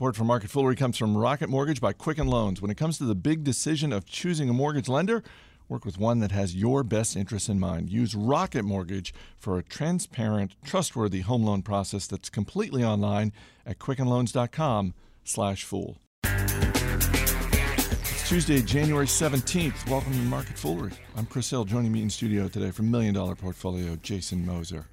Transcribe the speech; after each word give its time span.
Support 0.00 0.16
for 0.16 0.24
Market 0.24 0.48
Foolery 0.48 0.76
comes 0.76 0.96
from 0.96 1.14
Rocket 1.14 1.50
Mortgage 1.50 1.78
by 1.78 1.92
Quicken 1.92 2.26
Loans. 2.26 2.62
When 2.62 2.70
it 2.70 2.78
comes 2.78 2.96
to 2.96 3.04
the 3.04 3.14
big 3.14 3.44
decision 3.44 3.92
of 3.92 4.06
choosing 4.06 4.48
a 4.48 4.54
mortgage 4.54 4.88
lender, 4.88 5.22
work 5.68 5.84
with 5.84 5.98
one 5.98 6.20
that 6.20 6.32
has 6.32 6.56
your 6.56 6.82
best 6.82 7.16
interests 7.16 7.50
in 7.50 7.60
mind. 7.60 7.90
Use 7.90 8.14
Rocket 8.14 8.62
Mortgage 8.62 9.12
for 9.36 9.58
a 9.58 9.62
transparent, 9.62 10.56
trustworthy 10.64 11.20
home 11.20 11.44
loan 11.44 11.60
process 11.60 12.06
that's 12.06 12.30
completely 12.30 12.82
online 12.82 13.34
at 13.66 13.78
quickenloans.com/fool. 13.78 15.96
It's 17.84 18.26
Tuesday, 18.26 18.62
January 18.62 19.06
17th. 19.06 19.86
Welcome 19.86 20.14
to 20.14 20.18
Market 20.20 20.56
Foolery. 20.56 20.92
I'm 21.14 21.26
Chris 21.26 21.50
Hill. 21.50 21.66
Joining 21.66 21.92
me 21.92 22.00
in 22.00 22.08
studio 22.08 22.48
today 22.48 22.70
from 22.70 22.90
Million 22.90 23.12
Dollar 23.12 23.34
Portfolio, 23.34 23.96
Jason 23.96 24.46
Moser. 24.46 24.86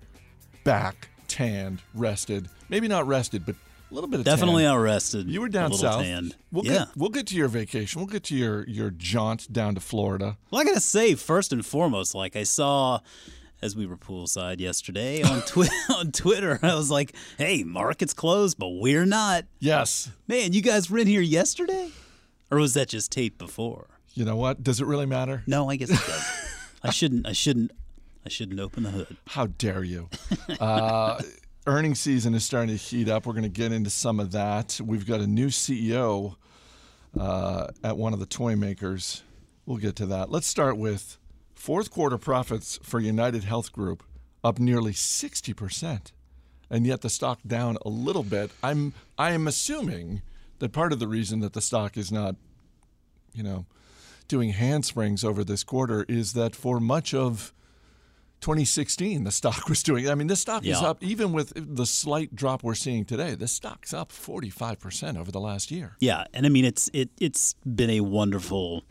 Back, 0.66 1.08
tanned, 1.30 1.82
rested. 1.94 2.50
Maybe 2.68 2.90
not 2.90 3.08
rested, 3.08 3.46
but 3.46 3.56
a 3.90 3.94
little 3.94 4.10
bit 4.10 4.20
of 4.20 4.26
Definitely 4.26 4.64
tan. 4.64 4.74
not 4.74 4.82
rested. 4.82 5.28
You 5.30 5.42
were 5.42 5.50
down 5.50 5.72
a 5.72 5.76
south. 5.76 6.04
Tanned. 6.04 6.36
We'll 6.52 6.66
yeah. 6.66 6.72
get 6.72 6.88
we'll 6.96 7.10
get 7.10 7.28
to 7.28 7.36
your 7.36 7.48
vacation. 7.48 8.00
We'll 8.00 8.08
get 8.08 8.24
to 8.26 8.36
your 8.36 8.68
your 8.68 8.90
jaunt 8.92 9.52
down 9.52 9.76
to 9.76 9.82
Florida. 9.82 10.38
well, 10.52 10.62
I 10.62 10.66
gotta 10.66 10.80
say, 10.80 11.16
first 11.16 11.54
and 11.54 11.66
foremost, 11.66 12.14
like 12.16 12.36
I 12.36 12.44
saw 12.44 13.00
as 13.62 13.76
we 13.76 13.86
were 13.88 13.98
poolside 13.98 14.60
yesterday 14.60 15.22
on 15.24 15.42
Twi- 15.42 15.68
on 15.96 16.12
Twitter, 16.12 16.60
I 16.62 16.76
was 16.76 16.92
like, 16.92 17.14
"Hey, 17.38 17.64
market's 17.64 18.14
closed, 18.14 18.58
but 18.60 18.70
we're 18.70 19.06
not." 19.06 19.46
Yes. 19.60 20.12
Man, 20.28 20.54
you 20.54 20.62
guys 20.62 20.90
were 20.90 21.00
in 21.00 21.08
here 21.08 21.22
yesterday, 21.22 21.90
or 22.52 22.60
was 22.60 22.74
that 22.76 22.90
just 22.90 23.12
tape 23.12 23.38
before? 23.38 23.88
You 24.14 24.26
know 24.26 24.36
what? 24.36 24.64
Does 24.64 24.82
it 24.82 24.86
really 24.88 25.06
matter? 25.06 25.44
No, 25.48 25.70
I 25.70 25.76
guess 25.76 25.90
it 25.92 26.06
does. 26.06 26.26
I 26.84 26.90
shouldn't. 26.92 27.28
I 27.28 27.34
shouldn't. 27.34 27.72
I 28.26 28.30
shouldn't 28.30 28.60
open 28.60 28.84
the 28.84 28.90
hood. 28.92 29.18
How 29.28 29.48
dare 29.48 29.84
you? 29.84 30.10
uh, 30.60 31.22
earnings 31.68 32.00
season 32.00 32.34
is 32.34 32.46
starting 32.46 32.70
to 32.70 32.82
heat 32.82 33.10
up. 33.10 33.26
We're 33.26 33.34
going 33.34 33.44
to 33.44 33.50
get 33.50 33.74
into 33.74 33.90
some 33.90 34.20
of 34.20 34.32
that. 34.32 34.80
We've 34.84 35.06
got 35.06 35.20
a 35.20 35.28
new 35.28 35.48
CEO 35.48 36.38
uh, 37.20 37.68
at 37.84 37.98
one 37.98 38.14
of 38.14 38.20
the 38.20 38.26
toy 38.26 38.56
makers. 38.56 39.22
We'll 39.66 39.78
get 39.78 39.98
to 39.98 40.06
that. 40.08 40.32
Let's 40.32 40.48
start 40.48 40.78
with 40.78 41.18
fourth 41.54 41.92
quarter 41.92 42.18
profits 42.18 42.80
for 42.82 43.02
United 43.02 43.44
Health 43.44 43.74
Group 43.74 44.04
up 44.44 44.60
nearly 44.60 44.94
60%. 44.94 46.12
And 46.70 46.88
yet 46.88 47.02
the 47.02 47.10
stock 47.10 47.40
down 47.46 47.78
a 47.86 47.90
little 47.90 48.24
bit. 48.24 48.52
I'm 48.64 48.94
I 49.18 49.32
am 49.32 49.48
assuming 49.48 50.22
that 50.60 50.72
part 50.72 50.94
of 50.94 51.00
the 51.00 51.08
reason 51.08 51.42
that 51.42 51.54
the 51.54 51.62
stock 51.62 51.98
is 51.98 52.12
not, 52.12 52.36
you 53.34 53.44
know, 53.44 53.66
doing 54.28 54.50
handsprings 54.50 55.24
over 55.24 55.44
this 55.44 55.64
quarter 55.64 56.06
is 56.08 56.34
that 56.34 56.56
for 56.56 56.80
much 56.80 57.14
of 57.14 57.54
2016 58.42 59.24
the 59.24 59.32
stock 59.32 59.68
was 59.70 59.82
doing 59.84 60.10
i 60.10 60.16
mean 60.16 60.28
this 60.28 60.42
stock 60.42 60.64
is 60.66 60.82
up 60.82 61.04
even 61.04 61.34
with 61.34 61.54
the 61.56 61.86
slight 61.86 62.36
drop 62.36 62.64
we're 62.64 62.76
seeing 62.76 63.04
today 63.04 63.36
this 63.36 63.52
stock's 63.52 63.94
up 63.94 64.12
45% 64.12 65.18
over 65.18 65.32
the 65.32 65.40
last 65.40 65.72
year 65.72 65.96
Yeah, 66.00 66.26
and 66.34 66.46
I 66.46 66.50
mean 66.50 66.66
it's 66.66 66.90
it 66.94 67.10
it's 67.20 67.56
been 67.66 67.90
a 67.90 68.02
wonderful 68.02 68.84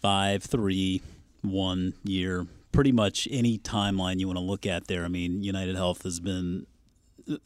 five, 0.00 0.42
three, 0.42 1.02
one 1.42 1.94
year. 2.04 2.46
Pretty 2.72 2.92
much 2.92 3.26
any 3.30 3.58
timeline 3.58 4.20
you 4.20 4.26
want 4.26 4.36
to 4.38 4.44
look 4.44 4.66
at 4.66 4.86
there. 4.86 5.04
I 5.04 5.08
mean, 5.08 5.42
United 5.42 5.74
Health 5.74 6.02
has 6.02 6.20
been 6.20 6.66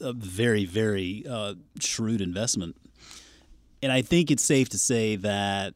a 0.00 0.12
very, 0.12 0.64
very 0.64 1.24
uh, 1.28 1.54
shrewd 1.80 2.20
investment, 2.20 2.76
and 3.82 3.90
I 3.92 4.02
think 4.02 4.30
it's 4.30 4.42
safe 4.42 4.68
to 4.70 4.78
say 4.78 5.16
that 5.16 5.74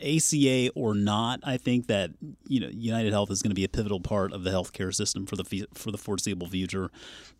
ACA 0.00 0.70
or 0.74 0.94
not, 0.94 1.40
I 1.42 1.56
think 1.56 1.86
that 1.88 2.10
you 2.46 2.60
know 2.60 2.68
United 2.68 3.12
Health 3.12 3.30
is 3.30 3.42
going 3.42 3.50
to 3.50 3.54
be 3.54 3.64
a 3.64 3.68
pivotal 3.68 4.00
part 4.00 4.32
of 4.32 4.44
the 4.44 4.50
healthcare 4.50 4.94
system 4.94 5.26
for 5.26 5.36
the 5.36 5.66
for 5.74 5.90
the 5.90 5.98
foreseeable 5.98 6.48
future. 6.48 6.90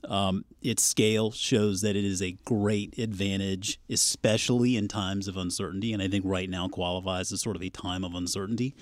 Um, 0.08 0.44
its 0.62 0.82
scale 0.82 1.30
shows 1.30 1.80
that 1.82 1.96
it 1.96 2.04
is 2.04 2.22
a 2.22 2.32
great 2.44 2.98
advantage, 2.98 3.80
especially 3.88 4.76
in 4.76 4.88
times 4.88 5.28
of 5.28 5.36
uncertainty, 5.36 5.92
and 5.92 6.02
I 6.02 6.08
think 6.08 6.24
right 6.26 6.48
now 6.48 6.68
qualifies 6.68 7.32
as 7.32 7.40
sort 7.40 7.56
of 7.56 7.62
a 7.62 7.70
time 7.70 8.04
of 8.04 8.14
uncertainty. 8.14 8.74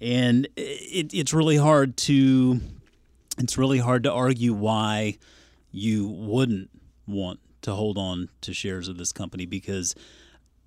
And 0.00 0.48
it, 0.56 1.14
it's 1.14 1.32
really 1.32 1.56
hard 1.56 1.96
to 1.98 2.60
it's 3.38 3.56
really 3.56 3.78
hard 3.78 4.02
to 4.04 4.12
argue 4.12 4.52
why 4.52 5.18
you 5.70 6.08
wouldn't 6.08 6.70
want 7.06 7.40
to 7.62 7.72
hold 7.72 7.96
on 7.96 8.28
to 8.42 8.52
shares 8.52 8.88
of 8.88 8.98
this 8.98 9.12
company 9.12 9.46
because 9.46 9.94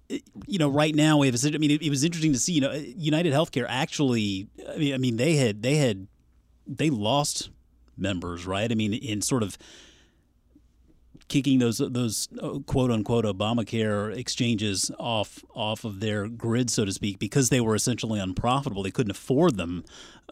you 0.10 0.60
know, 0.60 0.70
right 0.70 0.94
now 0.94 1.18
we 1.18 1.28
have. 1.28 1.46
I 1.46 1.58
mean, 1.58 1.72
it, 1.72 1.82
it 1.82 1.90
was 1.90 2.04
interesting 2.04 2.34
to 2.34 2.40
see. 2.40 2.54
You 2.54 2.62
know, 2.62 2.72
United 2.74 3.34
Healthcare 3.34 3.66
actually. 3.68 4.48
I 4.70 4.78
mean, 4.78 4.94
I 4.94 4.98
mean, 4.98 5.18
they 5.18 5.36
had 5.36 5.62
they 5.64 5.76
had 5.76 6.08
they 6.68 6.90
lost 6.90 7.50
members, 7.98 8.46
right? 8.46 8.72
I 8.72 8.76
mean, 8.76 8.94
in 8.94 9.22
sort 9.22 9.44
of 9.44 9.58
kicking 11.28 11.60
those 11.60 11.80
those 11.80 12.28
uh, 12.42 12.60
quote 12.68 12.92
unquote 12.92 13.26
Obamacare 13.26 14.16
exchanges 14.16 14.92
off 15.00 15.44
off 15.54 15.84
of 15.84 16.00
their 16.00 16.28
grid, 16.28 16.70
so 16.70 16.86
to 16.86 16.92
speak, 16.92 17.20
because 17.20 17.50
they 17.50 17.62
were 17.62 17.76
essentially 17.76 18.20
unprofitable. 18.20 18.84
They 18.84 18.92
couldn't 18.92 19.12
afford 19.12 19.58
them. 19.58 19.84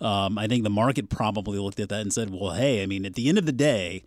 Um, 0.01 0.37
I 0.37 0.47
think 0.47 0.63
the 0.63 0.69
market 0.69 1.09
probably 1.09 1.59
looked 1.59 1.79
at 1.79 1.89
that 1.89 2.01
and 2.01 2.13
said, 2.13 2.29
"Well, 2.29 2.51
hey, 2.51 2.83
I 2.83 2.85
mean, 2.85 3.05
at 3.05 3.15
the 3.15 3.29
end 3.29 3.37
of 3.37 3.45
the 3.45 3.51
day, 3.51 4.03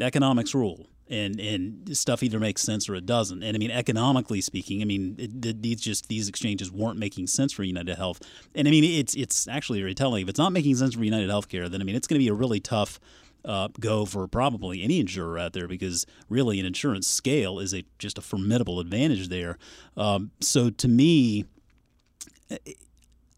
economics 0.00 0.54
rule." 0.54 0.86
And 1.08 1.38
and 1.38 1.96
stuff 1.96 2.24
either 2.24 2.40
makes 2.40 2.62
sense 2.62 2.88
or 2.88 2.96
it 2.96 3.06
doesn't. 3.06 3.42
And 3.42 3.56
I 3.56 3.58
mean, 3.58 3.70
economically 3.70 4.40
speaking, 4.40 4.82
I 4.82 4.86
mean, 4.86 5.14
it, 5.18 5.62
these 5.62 5.80
just 5.80 6.08
these 6.08 6.28
exchanges 6.28 6.72
weren't 6.72 6.98
making 6.98 7.28
sense 7.28 7.52
for 7.52 7.62
United 7.62 7.96
Health. 7.96 8.20
And 8.56 8.66
I 8.66 8.72
mean, 8.72 8.82
it's 8.82 9.14
it's 9.14 9.46
actually 9.46 9.80
very 9.80 9.94
telling. 9.94 10.22
If 10.22 10.28
it's 10.28 10.38
not 10.38 10.52
making 10.52 10.74
sense 10.74 10.94
for 10.94 11.04
United 11.04 11.30
Healthcare, 11.30 11.70
then 11.70 11.80
I 11.80 11.84
mean, 11.84 11.94
it's 11.94 12.08
going 12.08 12.18
to 12.18 12.24
be 12.24 12.28
a 12.28 12.34
really 12.34 12.58
tough 12.58 12.98
uh, 13.46 13.68
go 13.78 14.04
for 14.04 14.26
probably 14.26 14.82
any 14.82 14.98
insurer 14.98 15.38
out 15.38 15.52
there 15.52 15.68
because 15.68 16.04
really 16.28 16.58
an 16.58 16.66
insurance 16.66 17.06
scale 17.06 17.60
is 17.60 17.72
a 17.72 17.84
just 17.98 18.18
a 18.18 18.20
formidable 18.20 18.80
advantage 18.80 19.28
there. 19.28 19.56
Um, 19.96 20.32
so 20.40 20.70
to 20.70 20.88
me, 20.88 21.44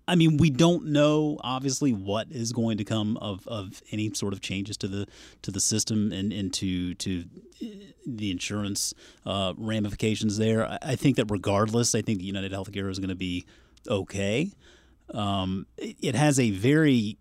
I 0.09 0.15
mean, 0.17 0.39
we 0.39 0.49
don't 0.49 0.87
know 0.87 1.39
obviously 1.45 1.93
what 1.93 2.29
is 2.31 2.53
going 2.53 2.79
to 2.79 2.85
come 2.85 3.19
of, 3.19 3.47
of 3.47 3.83
any 3.93 4.13
sort 4.15 4.33
of 4.33 4.41
changes 4.41 4.77
to 4.79 4.89
the 4.89 5.07
to 5.43 5.51
the 5.51 5.61
system 5.61 6.13
and, 6.13 6.33
and 6.33 6.53
to 6.55 6.95
to 6.95 7.25
the 8.07 8.31
insurance 8.31 8.95
uh, 9.27 9.53
ramifications 9.59 10.39
there. 10.39 10.67
I, 10.67 10.79
I 10.83 10.97
think 10.97 11.17
that 11.17 11.27
regardless, 11.31 11.95
I 11.95 12.03
think 12.03 12.23
United 12.23 12.53
Healthcare 12.53 12.91
is 12.91 12.99
going 12.99 13.11
to 13.11 13.15
be 13.15 13.45
okay. 13.87 14.51
Um, 15.13 15.67
it, 15.77 15.97
it 16.01 16.15
has 16.15 16.41
a 16.41 16.51
very 16.51 17.19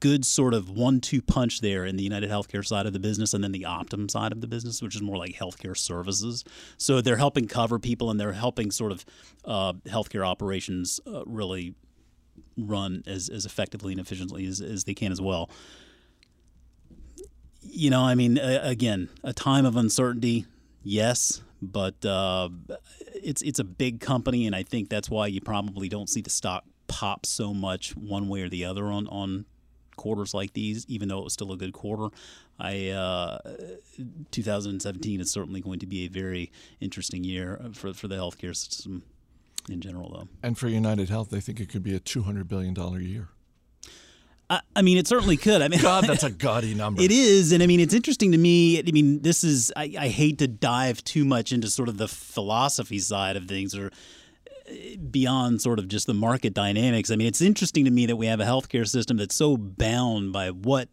good 0.00 0.24
sort 0.24 0.54
of 0.54 0.68
one-two 0.70 1.22
punch 1.22 1.60
there 1.60 1.84
in 1.84 1.96
the 1.96 2.02
United 2.02 2.30
Healthcare 2.30 2.66
side 2.66 2.86
of 2.86 2.92
the 2.92 2.98
business, 2.98 3.34
and 3.34 3.44
then 3.44 3.52
the 3.52 3.62
Optum 3.62 4.10
side 4.10 4.32
of 4.32 4.40
the 4.40 4.48
business, 4.48 4.82
which 4.82 4.96
is 4.96 5.02
more 5.02 5.16
like 5.16 5.36
healthcare 5.36 5.76
services. 5.76 6.42
So 6.78 7.00
they're 7.00 7.16
helping 7.16 7.46
cover 7.46 7.78
people, 7.78 8.10
and 8.10 8.18
they're 8.18 8.32
helping 8.32 8.70
sort 8.70 8.92
of 8.92 9.04
uh, 9.44 9.74
healthcare 9.86 10.26
operations 10.26 11.00
uh, 11.06 11.22
really 11.26 11.74
run 12.58 13.02
as, 13.06 13.28
as 13.28 13.46
effectively 13.46 13.92
and 13.92 14.00
efficiently 14.00 14.46
as, 14.46 14.60
as 14.60 14.84
they 14.84 14.94
can 14.94 15.12
as 15.12 15.20
well. 15.20 15.50
You 17.62 17.90
know, 17.90 18.02
I 18.02 18.14
mean, 18.14 18.38
uh, 18.38 18.60
again, 18.62 19.08
a 19.22 19.32
time 19.32 19.64
of 19.64 19.76
uncertainty, 19.76 20.46
yes, 20.82 21.42
but 21.60 22.04
uh, 22.04 22.48
it's 23.14 23.42
it's 23.42 23.58
a 23.58 23.64
big 23.64 24.00
company, 24.00 24.46
and 24.46 24.54
I 24.54 24.62
think 24.62 24.88
that's 24.88 25.10
why 25.10 25.26
you 25.26 25.40
probably 25.40 25.88
don't 25.88 26.08
see 26.08 26.20
the 26.20 26.30
stock 26.30 26.64
pop 26.86 27.26
so 27.26 27.52
much 27.52 27.96
one 27.96 28.28
way 28.28 28.42
or 28.42 28.48
the 28.48 28.64
other 28.64 28.86
on 28.86 29.06
on 29.08 29.44
quarters 29.96 30.32
like 30.32 30.54
these, 30.54 30.86
even 30.86 31.08
though 31.08 31.18
it 31.18 31.24
was 31.24 31.32
still 31.32 31.52
a 31.52 31.56
good 31.56 31.72
quarter. 31.72 32.08
I 32.58 32.88
uh, 32.88 33.38
2017 34.30 35.20
is 35.20 35.30
certainly 35.30 35.60
going 35.60 35.80
to 35.80 35.86
be 35.86 36.06
a 36.06 36.08
very 36.08 36.50
interesting 36.80 37.24
year 37.24 37.60
for 37.72 37.92
for 37.92 38.08
the 38.08 38.16
healthcare 38.16 38.56
system 38.56 39.02
in 39.68 39.80
general, 39.80 40.10
though. 40.10 40.28
and 40.42 40.58
for 40.58 40.68
united 40.68 41.08
health 41.08 41.30
they 41.30 41.40
think 41.40 41.60
it 41.60 41.68
could 41.68 41.82
be 41.82 41.94
a 41.94 42.00
$200 42.00 42.48
billion 42.48 42.74
year 43.02 43.28
I, 44.50 44.60
I 44.74 44.82
mean, 44.82 44.96
it 44.96 45.06
certainly 45.06 45.36
could. 45.36 45.60
I 45.60 45.68
mean, 45.68 45.80
god 45.80 46.04
that's 46.04 46.22
a 46.24 46.30
gaudy 46.30 46.74
number 46.74 47.02
It 47.02 47.10
is, 47.10 47.52
and 47.52 47.62
I 47.62 47.66
mean, 47.66 47.80
it's 47.80 47.94
interesting 47.94 48.32
to 48.32 48.38
me. 48.38 48.78
I 48.78 48.90
mean, 48.92 49.20
this 49.20 49.44
is. 49.44 49.72
I, 49.76 49.94
I 49.98 50.08
hate 50.08 50.38
to 50.38 50.48
dive 50.48 51.04
too 51.04 51.24
much 51.24 51.52
into 51.52 51.68
sort 51.68 51.88
of 51.88 51.98
the 51.98 52.08
philosophy 52.08 52.98
side 52.98 53.36
of 53.36 53.46
things, 53.46 53.76
or 53.76 53.90
uh, 54.68 54.72
beyond 55.10 55.60
sort 55.60 55.78
of 55.78 55.88
just 55.88 56.06
the 56.06 56.14
market 56.14 56.54
dynamics. 56.54 57.10
I 57.10 57.16
mean, 57.16 57.26
it's 57.26 57.42
interesting 57.42 57.84
to 57.84 57.90
me 57.90 58.06
that 58.06 58.16
we 58.16 58.26
have 58.26 58.40
a 58.40 58.44
healthcare 58.44 58.88
system 58.88 59.18
that's 59.18 59.34
so 59.34 59.56
bound 59.56 60.32
by 60.32 60.50
what 60.50 60.88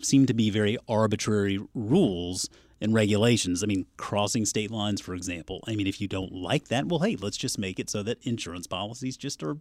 seem 0.00 0.26
to 0.26 0.34
be 0.34 0.50
very 0.50 0.78
arbitrary 0.88 1.58
rules 1.74 2.48
and 2.80 2.94
regulations. 2.94 3.62
I 3.62 3.66
mean, 3.66 3.86
crossing 3.96 4.44
state 4.44 4.70
lines, 4.70 5.00
for 5.00 5.14
example. 5.14 5.62
I 5.66 5.76
mean, 5.76 5.86
if 5.86 6.00
you 6.00 6.08
don't 6.08 6.32
like 6.32 6.68
that, 6.68 6.86
well, 6.86 7.00
hey, 7.00 7.16
let's 7.16 7.36
just 7.36 7.58
make 7.58 7.78
it 7.78 7.88
so 7.90 8.02
that 8.02 8.18
insurance 8.22 8.66
policies 8.66 9.16
just 9.16 9.42
are 9.42 9.56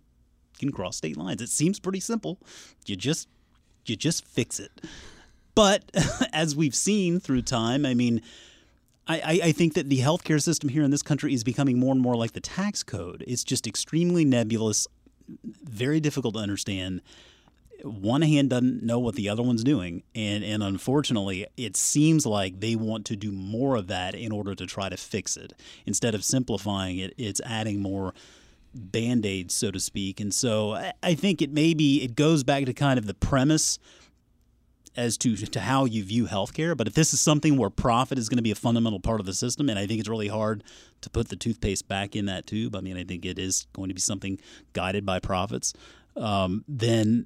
can 0.58 0.72
cross 0.72 0.98
state 0.98 1.18
lines. 1.18 1.42
It 1.42 1.50
seems 1.50 1.80
pretty 1.80 2.00
simple. 2.00 2.40
You 2.86 2.96
just 2.96 3.28
you 3.86 3.96
just 3.96 4.26
fix 4.26 4.60
it. 4.60 4.82
But 5.54 5.84
as 6.34 6.56
we've 6.56 6.76
seen 6.76 7.20
through 7.20 7.44
time, 7.44 7.86
I 7.86 7.94
mean, 7.94 8.22
I, 9.08 9.20
I, 9.20 9.40
I 9.48 9.52
think 9.52 9.74
that 9.76 9.90
the 9.90 10.00
healthcare 10.00 10.42
system 10.42 10.70
here 10.70 10.84
in 10.84 10.92
this 10.92 11.04
country 11.04 11.34
is 11.34 11.44
becoming 11.44 11.80
more 11.80 11.92
and 11.92 12.02
more 12.02 12.16
like 12.16 12.34
the 12.34 12.42
tax 12.42 12.84
code. 12.84 13.24
It's 13.28 13.44
just 13.44 13.68
extremely 13.68 14.26
nebulous, 14.26 14.88
very 15.64 16.00
difficult 16.00 16.36
to 16.36 16.40
understand. 16.42 17.02
One 17.84 18.22
hand 18.22 18.50
doesn't 18.50 18.84
know 18.84 19.00
what 19.00 19.16
the 19.16 19.30
other 19.30 19.44
one's 19.44 19.64
doing 19.64 20.04
and 20.14 20.44
and 20.44 20.64
unfortunately 20.64 21.46
it 21.58 21.76
seems 21.76 22.26
like 22.26 22.60
they 22.60 22.76
want 22.76 23.06
to 23.06 23.16
do 23.16 23.32
more 23.32 23.76
of 23.76 23.88
that 23.88 24.16
in 24.16 24.32
order 24.32 24.56
to 24.56 24.66
try 24.66 24.90
to 24.90 24.98
fix 24.98 25.38
it 25.38 25.54
instead 25.86 26.16
of 26.16 26.24
simplifying 26.24 26.98
it 26.98 27.14
it's 27.18 27.42
adding 27.46 27.82
more 27.82 28.14
band-aids 28.74 29.54
so 29.54 29.72
to 29.72 29.80
speak 29.80 30.20
and 30.20 30.34
so 30.34 30.74
I, 30.74 30.94
I 31.04 31.16
think 31.16 31.42
it 31.42 31.52
maybe 31.52 32.04
it 32.04 32.16
goes 32.16 32.44
back 32.44 32.66
to 32.66 32.74
kind 32.74 32.98
of 32.98 33.06
the 33.06 33.14
premise 33.14 33.80
as 34.98 35.18
to 35.18 35.36
to 35.36 35.60
how 35.60 35.86
you 35.86 36.04
view 36.04 36.26
healthcare. 36.26 36.76
But 36.76 36.88
if 36.88 36.94
this 36.94 37.14
is 37.14 37.22
something 37.22 37.58
where 37.58 37.70
profit 37.70 38.18
is 38.18 38.30
going 38.30 38.38
to 38.38 38.44
be 38.44 38.52
a 38.52 38.56
fundamental 38.56 39.00
part 39.00 39.20
of 39.20 39.26
the 39.26 39.34
system, 39.34 39.70
and 39.70 39.78
I 39.78 39.86
think 39.88 40.00
it's 40.00 40.10
really 40.10 40.28
hard 40.28 40.64
to 41.02 41.10
put 41.10 41.30
the 41.30 41.36
toothpaste 41.36 41.88
back 41.88 42.16
in 42.16 42.26
that 42.26 42.48
tube. 42.48 42.76
I 42.76 42.82
mean, 42.82 42.98
I 42.98 43.04
think 43.04 43.26
it 43.26 43.38
is 43.38 43.68
going 43.74 43.90
to 43.90 43.96
be 43.96 44.02
something 44.02 44.40
guided 44.74 45.06
by 45.06 45.20
profits. 45.20 45.74
Um, 46.16 46.64
then 46.68 47.26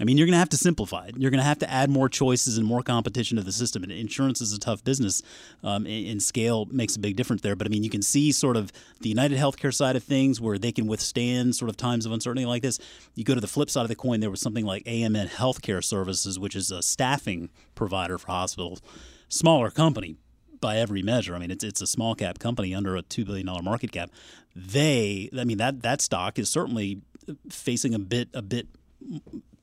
I 0.00 0.04
mean, 0.04 0.18
you're 0.18 0.26
going 0.26 0.32
to 0.32 0.38
have 0.38 0.48
to 0.48 0.56
simplify 0.56 1.06
it. 1.06 1.16
You're 1.16 1.30
going 1.30 1.40
to 1.40 1.44
have 1.44 1.60
to 1.60 1.70
add 1.70 1.88
more 1.88 2.08
choices 2.08 2.58
and 2.58 2.66
more 2.66 2.82
competition 2.82 3.36
to 3.36 3.44
the 3.44 3.52
system. 3.52 3.84
And 3.84 3.92
insurance 3.92 4.40
is 4.40 4.52
a 4.52 4.58
tough 4.58 4.82
business, 4.82 5.22
um, 5.62 5.86
and, 5.86 6.22
scale 6.22 6.66
makes 6.70 6.96
a 6.96 6.98
big 6.98 7.16
difference 7.16 7.42
there. 7.42 7.54
But 7.54 7.66
I 7.66 7.70
mean, 7.70 7.84
you 7.84 7.90
can 7.90 8.02
see 8.02 8.32
sort 8.32 8.56
of 8.56 8.72
the 9.00 9.08
United 9.08 9.38
Healthcare 9.38 9.72
side 9.72 9.94
of 9.94 10.02
things 10.02 10.40
where 10.40 10.58
they 10.58 10.72
can 10.72 10.86
withstand 10.86 11.54
sort 11.54 11.68
of 11.68 11.76
times 11.76 12.06
of 12.06 12.12
uncertainty 12.12 12.46
like 12.46 12.62
this. 12.62 12.80
You 13.14 13.24
go 13.24 13.34
to 13.34 13.40
the 13.40 13.46
flip 13.46 13.70
side 13.70 13.82
of 13.82 13.88
the 13.88 13.94
coin, 13.94 14.20
there 14.20 14.30
was 14.30 14.40
something 14.40 14.64
like 14.64 14.84
AMN 14.84 15.28
Healthcare 15.28 15.84
Services, 15.84 16.38
which 16.38 16.56
is 16.56 16.70
a 16.70 16.82
staffing 16.82 17.50
provider 17.74 18.16
for 18.16 18.28
hospitals, 18.28 18.80
smaller 19.28 19.70
company 19.70 20.16
by 20.60 20.78
every 20.78 21.02
measure. 21.02 21.34
I 21.34 21.38
mean, 21.38 21.50
it's 21.50 21.62
it's 21.62 21.82
a 21.82 21.86
small 21.86 22.14
cap 22.14 22.38
company 22.38 22.74
under 22.74 22.96
a 22.96 23.02
two 23.02 23.24
billion 23.24 23.46
dollar 23.46 23.62
market 23.62 23.92
cap. 23.92 24.10
They, 24.56 25.28
I 25.38 25.44
mean, 25.44 25.58
that 25.58 25.82
that 25.82 26.00
stock 26.00 26.38
is 26.38 26.48
certainly 26.48 27.02
facing 27.50 27.94
a 27.94 27.98
bit 27.98 28.28
a 28.32 28.42
bit 28.42 28.68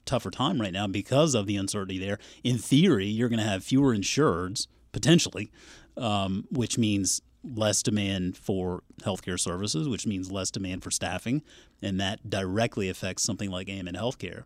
tougher 0.06 0.32
time 0.32 0.60
right 0.60 0.74
now 0.74 0.88
because 0.88 1.36
of 1.36 1.46
the 1.46 1.56
uncertainty 1.56 2.00
there. 2.00 2.20
In 2.44 2.58
theory, 2.58 3.08
you're 3.08 3.30
going 3.30 3.40
to 3.40 3.46
have 3.46 3.64
fewer 3.64 3.96
insureds 3.96 4.68
potentially, 4.92 5.52
um, 5.98 6.46
which 6.52 6.78
means 6.78 7.22
less 7.44 7.82
demand 7.82 8.38
for 8.38 8.84
healthcare 9.02 9.40
services, 9.40 9.88
which 9.88 10.06
means 10.06 10.32
less 10.32 10.52
demand 10.52 10.84
for 10.84 10.92
staffing, 10.92 11.42
and 11.82 12.00
that 12.00 12.30
directly 12.30 12.90
affects 12.90 13.24
something 13.24 13.50
like 13.50 13.68
AMN 13.68 13.96
Healthcare. 13.96 14.44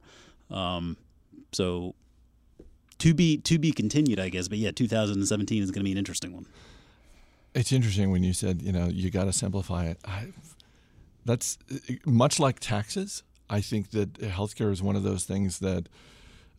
Um, 0.55 0.97
so 1.51 1.95
to 2.99 3.13
be 3.13 3.37
to 3.37 3.59
be 3.59 3.71
continued, 3.71 4.19
I 4.19 4.29
guess. 4.29 4.47
But 4.47 4.57
yeah, 4.59 4.71
2017 4.71 5.63
is 5.63 5.71
going 5.71 5.81
to 5.81 5.83
be 5.83 5.91
an 5.91 5.97
interesting 5.97 6.33
one. 6.33 6.45
It's 7.53 7.71
interesting 7.71 8.11
when 8.11 8.23
you 8.23 8.33
said 8.33 8.61
you 8.61 8.71
know 8.71 8.87
you 8.87 9.09
got 9.09 9.25
to 9.25 9.33
simplify 9.33 9.85
it. 9.85 9.99
I, 10.05 10.27
that's 11.25 11.57
much 12.05 12.39
like 12.39 12.59
taxes. 12.59 13.23
I 13.49 13.61
think 13.61 13.91
that 13.91 14.13
healthcare 14.13 14.71
is 14.71 14.81
one 14.81 14.95
of 14.95 15.03
those 15.03 15.23
things 15.23 15.59
that 15.59 15.87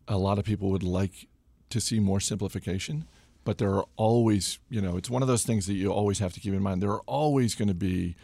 a 0.07 0.17
lot 0.17 0.39
of 0.39 0.45
people 0.45 0.69
would 0.69 0.83
like 0.83 1.27
to 1.69 1.81
see 1.81 1.99
more 1.99 2.19
simplification. 2.19 3.05
But 3.43 3.59
there 3.59 3.73
are 3.73 3.85
always, 3.95 4.59
you 4.69 4.81
know, 4.81 4.97
it's 4.97 5.09
one 5.09 5.21
of 5.21 5.27
those 5.27 5.43
things 5.43 5.67
that 5.67 5.73
you 5.73 5.91
always 5.91 6.19
have 6.19 6.33
to 6.33 6.39
keep 6.39 6.53
in 6.53 6.61
mind. 6.61 6.81
There 6.81 6.91
are 6.91 7.03
always 7.05 7.55
going 7.55 7.69
to 7.69 7.73
be 7.73 8.15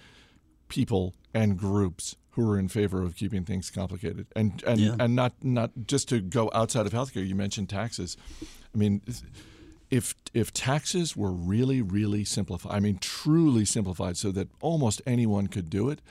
people 0.67 1.13
and 1.33 1.57
groups 1.57 2.15
who 2.31 2.49
are 2.49 2.57
in 2.57 2.67
favor 2.67 3.03
of 3.03 3.15
keeping 3.15 3.45
things 3.45 3.69
complicated 3.69 4.25
and 4.35 4.63
and, 4.65 4.79
yeah. 4.79 4.95
and 4.99 5.15
not 5.15 5.33
not 5.41 5.71
just 5.85 6.09
to 6.09 6.19
go 6.19 6.49
outside 6.53 6.85
of 6.85 6.91
healthcare. 6.91 7.25
You 7.25 7.35
mentioned 7.35 7.69
taxes. 7.69 8.17
I 8.73 8.77
mean, 8.77 9.01
if 9.89 10.15
if 10.33 10.51
taxes 10.51 11.15
were 11.15 11.31
really 11.31 11.81
really 11.81 12.25
simplified, 12.25 12.73
I 12.73 12.79
mean 12.79 12.97
truly 12.99 13.65
simplified, 13.65 14.17
so 14.17 14.31
that 14.31 14.49
almost 14.61 15.01
anyone 15.05 15.47
could 15.47 15.69
do 15.69 15.89
it, 15.89 16.01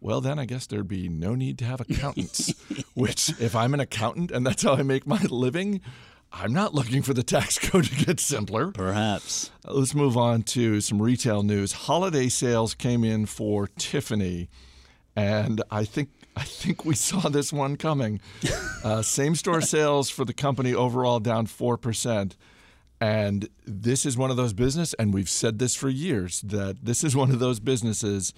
well, 0.00 0.20
then 0.20 0.38
I 0.38 0.46
guess 0.46 0.66
there'd 0.66 0.88
be 0.88 1.08
no 1.08 1.34
need 1.34 1.58
to 1.58 1.64
have 1.64 1.80
accountants. 1.80 2.54
which, 2.94 3.30
if 3.40 3.54
I'm 3.54 3.74
an 3.74 3.80
accountant 3.80 4.30
and 4.30 4.46
that's 4.46 4.62
how 4.62 4.74
I 4.74 4.82
make 4.82 5.06
my 5.06 5.22
living, 5.24 5.80
I'm 6.32 6.52
not 6.52 6.74
looking 6.74 7.02
for 7.02 7.12
the 7.12 7.22
tax 7.22 7.58
code 7.70 7.84
to 7.84 8.04
get 8.04 8.20
simpler. 8.20 8.70
Perhaps. 8.72 9.50
Let's 9.64 9.94
move 9.94 10.16
on 10.16 10.42
to 10.44 10.80
some 10.80 11.02
retail 11.02 11.42
news. 11.42 11.72
Holiday 11.72 12.28
sales 12.28 12.74
came 12.74 13.04
in 13.04 13.26
for 13.26 13.66
Tiffany, 13.66 14.48
and 15.16 15.62
I 15.70 15.84
think 15.84 16.10
I 16.36 16.44
think 16.44 16.84
we 16.84 16.94
saw 16.94 17.28
this 17.28 17.52
one 17.52 17.76
coming. 17.76 18.20
Uh, 18.82 19.02
same 19.02 19.34
store 19.34 19.60
sales 19.60 20.08
for 20.08 20.24
the 20.24 20.32
company 20.32 20.72
overall 20.72 21.20
down 21.20 21.44
four 21.44 21.76
percent. 21.76 22.34
And 22.98 23.46
this 23.66 24.06
is 24.06 24.16
one 24.16 24.30
of 24.30 24.38
those 24.38 24.54
business, 24.54 24.94
and 24.94 25.12
we've 25.12 25.28
said 25.28 25.58
this 25.58 25.74
for 25.74 25.90
years 25.90 26.40
that 26.40 26.82
this 26.82 27.04
is 27.04 27.14
one 27.14 27.30
of 27.30 27.40
those 27.40 27.60
businesses 27.60 28.32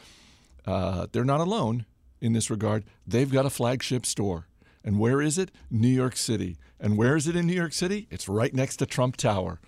uh, 0.67 1.07
they're 1.13 1.25
not 1.25 1.41
alone 1.41 1.87
in 2.21 2.33
this 2.33 2.51
regard. 2.51 2.85
They've 3.07 3.31
got 3.31 3.47
a 3.47 3.51
flagship 3.51 4.07
store. 4.07 4.47
And 4.85 4.99
where 4.99 5.21
is 5.21 5.39
it? 5.39 5.51
New 5.71 5.89
York 5.89 6.17
City. 6.17 6.57
And 6.81 6.97
where 6.97 7.17
is 7.17 7.29
it 7.29 7.37
in 7.37 7.47
New 7.47 7.55
York 7.55 7.73
City? 7.73 8.09
It's 8.11 8.29
right 8.29 8.53
next 8.53 8.77
to 8.79 8.87
Trump 8.87 9.17
Tower. 9.17 9.61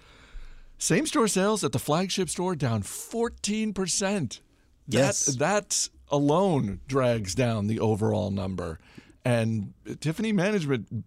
Same 0.78 1.06
store 1.06 1.28
sales 1.28 1.62
at 1.62 1.72
the 1.72 1.78
flagship 1.78 2.28
store 2.28 2.56
down 2.56 2.82
14%. 2.82 4.40
Yes. 4.88 5.26
That, 5.26 5.38
that 5.38 5.88
alone 6.10 6.80
drags 6.88 7.34
down 7.34 7.68
the 7.68 7.80
overall 7.80 8.30
number. 8.30 8.78
And 9.24 9.72
Tiffany 10.00 10.32
management 10.32 11.04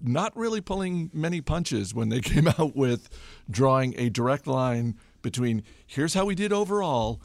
not 0.00 0.36
really 0.36 0.60
pulling 0.60 1.10
many 1.12 1.40
punches 1.40 1.94
when 1.94 2.08
they 2.08 2.20
came 2.22 2.48
out 2.48 2.74
with 2.74 3.08
drawing 3.50 3.94
a 3.98 4.08
direct 4.08 4.46
line 4.46 4.96
between 5.20 5.62
here's 5.86 6.14
how 6.14 6.24
we 6.24 6.34
did 6.34 6.52
overall 6.52 7.20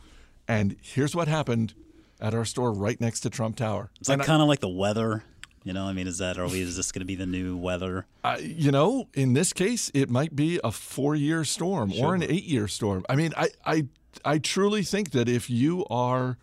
and 0.47 0.75
here's 0.81 1.15
what 1.15 1.27
happened 1.27 1.73
at 2.19 2.33
our 2.33 2.45
store 2.45 2.71
right 2.71 2.99
next 2.99 3.21
to 3.21 3.29
Trump 3.29 3.55
Tower. 3.55 3.91
It's 3.99 4.09
like 4.09 4.23
kind 4.23 4.41
of 4.41 4.47
like 4.47 4.59
the 4.59 4.69
weather. 4.69 5.23
You 5.63 5.73
know, 5.73 5.85
I 5.85 5.91
mean, 5.91 6.07
is 6.07 6.19
that 6.19 6.37
are 6.37 6.47
we? 6.47 6.61
Is 6.61 6.77
this 6.77 6.93
going 6.93 7.01
to 7.01 7.05
be 7.05 7.15
the 7.15 7.25
new 7.25 7.57
weather? 7.57 8.05
Uh, 8.23 8.37
you 8.39 8.71
know, 8.71 9.09
in 9.13 9.33
this 9.33 9.51
case, 9.51 9.91
it 9.93 10.09
might 10.09 10.33
be 10.33 10.61
a 10.63 10.71
four-year 10.71 11.43
storm 11.43 11.91
sure. 11.91 12.05
or 12.05 12.15
an 12.15 12.23
eight-year 12.23 12.69
storm. 12.69 13.05
I 13.09 13.17
mean, 13.17 13.33
I, 13.35 13.49
I, 13.65 13.87
I 14.23 14.37
truly 14.37 14.83
think 14.83 15.11
that 15.11 15.27
if 15.27 15.49
you 15.49 15.85
are 15.89 16.37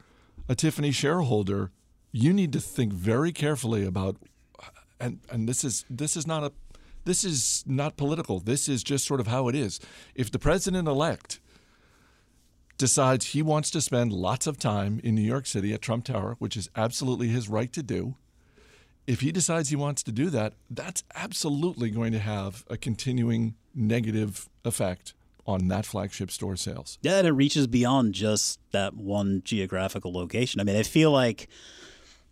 a 0.47 0.55
Tiffany 0.55 0.91
shareholder, 0.91 1.71
you 2.13 2.35
need 2.35 2.53
to 2.53 2.61
think 2.61 2.93
very 2.93 3.33
carefully 3.33 3.87
about, 3.87 4.17
and 5.01 5.21
and 5.31 5.49
this 5.49 5.65
is 5.65 5.87
this 5.89 6.19
is 6.19 6.27
not 6.27 6.45
a, 6.45 6.53
this 7.05 7.25
is 7.25 7.65
not 7.67 7.97
political. 7.97 8.41
This 8.41 8.69
is 8.69 8.85
just 8.85 9.07
sort 9.07 9.21
of 9.21 9.29
how 9.29 9.49
it 9.49 9.55
is. 9.55 9.81
If 10.15 10.31
the 10.31 10.39
president-elect 10.39 11.41
decides 12.85 13.29
he 13.29 13.41
wants 13.41 13.71
to 13.71 13.81
spend 13.81 14.13
lots 14.13 14.47
of 14.47 14.59
time 14.59 15.01
in 15.03 15.15
New 15.15 15.23
York 15.23 15.47
City 15.47 15.73
at 15.73 15.81
Trump 15.81 16.05
Tower, 16.05 16.37
which 16.39 16.55
is 16.55 16.69
absolutely 16.77 17.29
his 17.29 17.49
right 17.49 17.73
to 17.73 17.83
do, 17.83 18.15
if 19.07 19.21
he 19.21 19.33
decides 19.33 19.71
he 19.71 19.77
wants 19.77 20.03
to 20.03 20.13
do 20.13 20.29
that, 20.29 20.53
that's 20.69 21.03
absolutely 21.15 21.89
going 21.89 22.13
to 22.13 22.19
have 22.19 22.63
a 22.69 22.77
continuing 22.77 23.55
negative 23.75 24.51
effect 24.67 25.15
on 25.47 25.69
that 25.69 25.87
flagship 25.87 26.31
store 26.31 26.57
sales. 26.57 26.99
Yeah, 27.01 27.17
and 27.17 27.27
it 27.27 27.33
reaches 27.33 27.67
beyond 27.67 28.13
just 28.13 28.61
that 28.73 28.93
one 28.93 29.41
geographical 29.47 30.13
location. 30.13 30.61
I 30.61 30.65
mean, 30.65 30.77
I 30.77 30.83
feel 30.83 31.11
like 31.11 31.49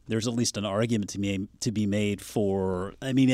there's 0.09 0.27
at 0.27 0.35
least 0.35 0.57
an 0.57 0.65
argument 0.65 1.11
to 1.11 1.19
be 1.19 1.49
to 1.61 1.73
be 1.73 1.87
made 1.87 2.21
for. 2.21 2.95
I 3.01 3.13
mean, 3.13 3.31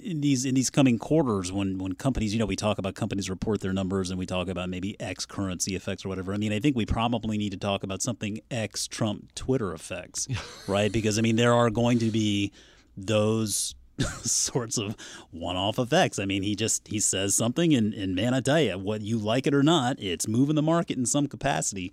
in 0.00 0.20
these 0.20 0.44
in 0.44 0.54
these 0.54 0.70
coming 0.70 0.98
quarters 0.98 1.52
when 1.52 1.78
when 1.78 1.94
companies 1.94 2.32
you 2.32 2.38
know 2.38 2.46
we 2.46 2.56
talk 2.56 2.78
about 2.78 2.94
companies 2.94 3.28
report 3.28 3.60
their 3.60 3.72
numbers 3.72 4.10
and 4.10 4.18
we 4.18 4.26
talk 4.26 4.48
about 4.48 4.68
maybe 4.68 4.98
X 5.00 5.26
currency 5.26 5.74
effects 5.74 6.04
or 6.04 6.08
whatever. 6.08 6.32
I 6.32 6.36
mean, 6.36 6.52
I 6.52 6.60
think 6.60 6.76
we 6.76 6.86
probably 6.86 7.38
need 7.38 7.50
to 7.50 7.58
talk 7.58 7.82
about 7.82 8.02
something 8.02 8.40
X 8.50 8.86
Trump 8.86 9.34
Twitter 9.34 9.72
effects, 9.72 10.28
right? 10.68 10.90
Because 10.90 11.18
I 11.18 11.22
mean, 11.22 11.36
there 11.36 11.52
are 11.52 11.70
going 11.70 11.98
to 11.98 12.10
be 12.10 12.52
those 12.96 13.74
sorts 14.22 14.78
of 14.78 14.96
one-off 15.30 15.78
effects. 15.78 16.18
I 16.18 16.24
mean, 16.24 16.42
he 16.42 16.54
just 16.54 16.88
he 16.88 17.00
says 17.00 17.34
something, 17.34 17.74
and, 17.74 17.94
and 17.94 18.14
man, 18.14 18.34
I 18.34 18.40
tell 18.40 18.60
you, 18.60 18.78
what 18.78 19.02
you 19.02 19.18
like 19.18 19.46
it 19.46 19.54
or 19.54 19.62
not, 19.62 20.00
it's 20.00 20.28
moving 20.28 20.54
the 20.54 20.62
market 20.62 20.96
in 20.96 21.06
some 21.06 21.26
capacity. 21.26 21.92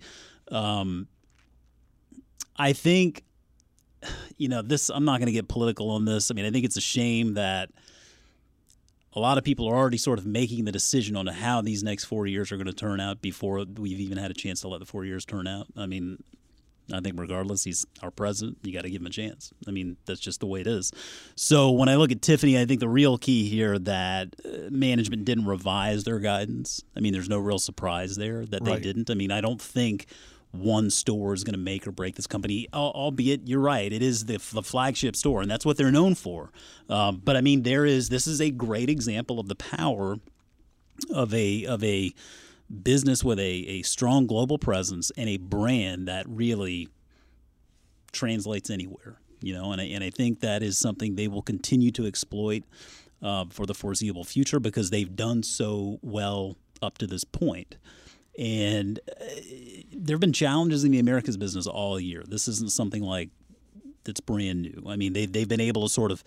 Um, 0.50 1.08
I 2.56 2.72
think, 2.72 3.24
you 4.36 4.48
know, 4.48 4.62
this. 4.62 4.90
I'm 4.90 5.04
not 5.04 5.18
going 5.18 5.26
to 5.26 5.32
get 5.32 5.48
political 5.48 5.90
on 5.90 6.04
this. 6.04 6.30
I 6.30 6.34
mean, 6.34 6.44
I 6.44 6.50
think 6.50 6.64
it's 6.64 6.76
a 6.76 6.82
shame 6.82 7.34
that 7.34 7.70
a 9.14 9.20
lot 9.20 9.38
of 9.38 9.44
people 9.44 9.68
are 9.68 9.74
already 9.74 9.98
sort 9.98 10.18
of 10.18 10.26
making 10.26 10.64
the 10.64 10.72
decision 10.72 11.16
on 11.16 11.26
how 11.26 11.60
these 11.60 11.82
next 11.82 12.04
four 12.04 12.26
years 12.26 12.50
are 12.50 12.56
going 12.56 12.66
to 12.66 12.72
turn 12.72 13.00
out 13.00 13.22
before 13.22 13.64
we've 13.76 14.00
even 14.00 14.18
had 14.18 14.30
a 14.30 14.34
chance 14.34 14.60
to 14.62 14.68
let 14.68 14.80
the 14.80 14.86
four 14.86 15.04
years 15.04 15.24
turn 15.24 15.46
out. 15.46 15.66
I 15.76 15.86
mean, 15.86 16.22
I 16.92 17.00
think 17.00 17.18
regardless, 17.18 17.64
he's 17.64 17.86
our 18.02 18.10
president. 18.10 18.58
You 18.62 18.72
got 18.72 18.82
to 18.82 18.90
give 18.90 19.00
him 19.00 19.06
a 19.06 19.10
chance. 19.10 19.52
I 19.66 19.70
mean, 19.70 19.96
that's 20.04 20.20
just 20.20 20.40
the 20.40 20.46
way 20.46 20.60
it 20.60 20.66
is. 20.66 20.92
So 21.36 21.70
when 21.70 21.88
I 21.88 21.96
look 21.96 22.10
at 22.10 22.20
Tiffany, 22.22 22.58
I 22.58 22.66
think 22.66 22.80
the 22.80 22.88
real 22.88 23.16
key 23.16 23.48
here 23.48 23.78
that 23.78 24.34
uh, 24.44 24.70
management 24.70 25.24
didn't 25.24 25.46
revise 25.46 26.04
their 26.04 26.18
guidance. 26.18 26.82
I 26.96 27.00
mean, 27.00 27.12
there's 27.12 27.28
no 27.28 27.38
real 27.38 27.58
surprise 27.58 28.16
there 28.16 28.44
that 28.46 28.62
right. 28.62 28.74
they 28.74 28.80
didn't. 28.80 29.10
I 29.10 29.14
mean, 29.14 29.30
I 29.30 29.40
don't 29.40 29.62
think 29.62 30.06
one 30.54 30.90
store 30.90 31.34
is 31.34 31.44
going 31.44 31.54
to 31.54 31.58
make 31.58 31.86
or 31.86 31.92
break 31.92 32.16
this 32.16 32.26
company. 32.26 32.68
Albeit, 32.72 33.46
you're 33.46 33.60
right, 33.60 33.92
it 33.92 34.02
is 34.02 34.26
the, 34.26 34.38
the 34.52 34.62
flagship 34.62 35.16
store, 35.16 35.42
and 35.42 35.50
that's 35.50 35.66
what 35.66 35.76
they're 35.76 35.90
known 35.90 36.14
for. 36.14 36.50
Um, 36.88 37.20
but 37.24 37.36
I 37.36 37.40
mean, 37.40 37.62
there 37.62 37.84
is 37.84 38.08
this 38.08 38.26
is 38.26 38.40
a 38.40 38.50
great 38.50 38.88
example 38.88 39.40
of 39.40 39.48
the 39.48 39.54
power 39.54 40.16
of 41.10 41.34
a 41.34 41.64
of 41.66 41.82
a 41.82 42.14
business 42.82 43.22
with 43.22 43.38
a, 43.38 43.42
a 43.42 43.82
strong 43.82 44.26
global 44.26 44.58
presence 44.58 45.10
and 45.16 45.28
a 45.28 45.36
brand 45.36 46.08
that 46.08 46.26
really 46.28 46.88
translates 48.12 48.70
anywhere. 48.70 49.18
You 49.42 49.54
know, 49.54 49.72
and 49.72 49.80
I, 49.80 49.84
and 49.84 50.02
I 50.02 50.10
think 50.10 50.40
that 50.40 50.62
is 50.62 50.78
something 50.78 51.16
they 51.16 51.28
will 51.28 51.42
continue 51.42 51.90
to 51.92 52.06
exploit 52.06 52.62
uh, 53.22 53.44
for 53.50 53.66
the 53.66 53.74
foreseeable 53.74 54.24
future 54.24 54.58
because 54.58 54.90
they've 54.90 55.14
done 55.14 55.42
so 55.42 55.98
well 56.00 56.56
up 56.80 56.98
to 56.98 57.06
this 57.06 57.24
point. 57.24 57.76
And 58.38 58.98
uh, 59.08 59.24
there 59.92 60.14
have 60.14 60.20
been 60.20 60.32
challenges 60.32 60.84
in 60.84 60.90
the 60.90 60.98
Americas 60.98 61.36
business 61.36 61.66
all 61.66 62.00
year. 62.00 62.24
This 62.26 62.48
isn't 62.48 62.72
something 62.72 63.02
like 63.02 63.30
that's 64.04 64.20
brand 64.20 64.62
new. 64.62 64.84
I 64.86 64.96
mean, 64.96 65.12
they 65.12 65.26
they've 65.26 65.48
been 65.48 65.60
able 65.60 65.82
to 65.82 65.88
sort 65.88 66.10
of 66.10 66.22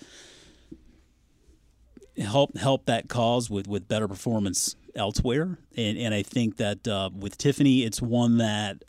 help 2.18 2.58
help 2.58 2.86
that 2.86 3.08
cause 3.08 3.50
with 3.50 3.68
with 3.68 3.88
better 3.88 4.08
performance 4.08 4.76
elsewhere, 4.96 5.60
and 5.76 5.98
and 5.98 6.14
I 6.14 6.24
think 6.24 6.58
that 6.58 6.88
uh, 6.88 7.10
with 7.18 7.38
Tiffany, 7.38 7.84
it's 7.84 8.02
one 8.02 8.38
that 8.38 8.84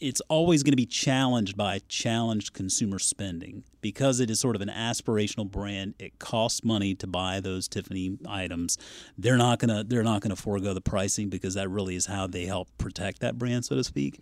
it's 0.00 0.20
always 0.22 0.62
going 0.62 0.72
to 0.72 0.76
be 0.76 0.86
challenged 0.86 1.56
by 1.56 1.80
challenged 1.88 2.52
consumer 2.52 2.98
spending 2.98 3.64
because 3.80 4.20
it 4.20 4.30
is 4.30 4.40
sort 4.40 4.56
of 4.56 4.62
an 4.62 4.68
aspirational 4.68 5.50
brand. 5.50 5.94
It 5.98 6.18
costs 6.18 6.64
money 6.64 6.94
to 6.96 7.06
buy 7.06 7.40
those 7.40 7.68
Tiffany 7.68 8.18
items. 8.28 8.78
They're 9.16 9.36
not 9.36 9.58
gonna 9.58 9.84
they're 9.84 10.02
not 10.02 10.20
gonna 10.20 10.36
forego 10.36 10.74
the 10.74 10.80
pricing 10.80 11.28
because 11.28 11.54
that 11.54 11.68
really 11.68 11.96
is 11.96 12.06
how 12.06 12.26
they 12.26 12.46
help 12.46 12.68
protect 12.78 13.20
that 13.20 13.38
brand, 13.38 13.64
so 13.64 13.76
to 13.76 13.84
speak. 13.84 14.20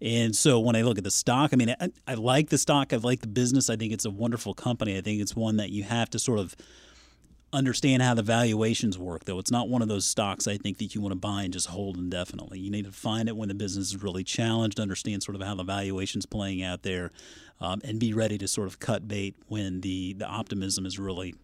And 0.00 0.34
so 0.34 0.58
when 0.58 0.74
I 0.74 0.82
look 0.82 0.98
at 0.98 1.04
the 1.04 1.12
stock, 1.12 1.50
I 1.52 1.56
mean, 1.56 1.76
I, 1.80 1.90
I 2.08 2.14
like 2.14 2.48
the 2.48 2.58
stock. 2.58 2.92
I 2.92 2.96
like 2.96 3.20
the 3.20 3.28
business. 3.28 3.70
I 3.70 3.76
think 3.76 3.92
it's 3.92 4.04
a 4.04 4.10
wonderful 4.10 4.52
company. 4.52 4.98
I 4.98 5.00
think 5.00 5.22
it's 5.22 5.36
one 5.36 5.58
that 5.58 5.70
you 5.70 5.84
have 5.84 6.10
to 6.10 6.18
sort 6.18 6.40
of 6.40 6.56
understand 7.52 8.02
how 8.02 8.14
the 8.14 8.22
valuations 8.22 8.98
work, 8.98 9.24
though. 9.24 9.38
It's 9.38 9.50
not 9.50 9.68
one 9.68 9.82
of 9.82 9.88
those 9.88 10.06
stocks 10.06 10.48
I 10.48 10.56
think 10.56 10.78
that 10.78 10.94
you 10.94 11.00
want 11.00 11.12
to 11.12 11.18
buy 11.18 11.42
and 11.42 11.52
just 11.52 11.68
hold 11.68 11.96
indefinitely. 11.96 12.58
You 12.58 12.70
need 12.70 12.86
to 12.86 12.92
find 12.92 13.28
it 13.28 13.36
when 13.36 13.48
the 13.48 13.54
business 13.54 13.88
is 13.88 14.02
really 14.02 14.24
challenged, 14.24 14.80
understand 14.80 15.22
sort 15.22 15.36
of 15.36 15.42
how 15.42 15.54
the 15.54 15.64
valuation's 15.64 16.26
playing 16.26 16.62
out 16.62 16.82
there, 16.82 17.10
um, 17.60 17.80
and 17.84 18.00
be 18.00 18.14
ready 18.14 18.38
to 18.38 18.48
sort 18.48 18.68
of 18.68 18.78
cut 18.78 19.06
bait 19.06 19.36
when 19.48 19.82
the, 19.82 20.14
the 20.14 20.26
optimism 20.26 20.86
is 20.86 20.98
really 20.98 21.34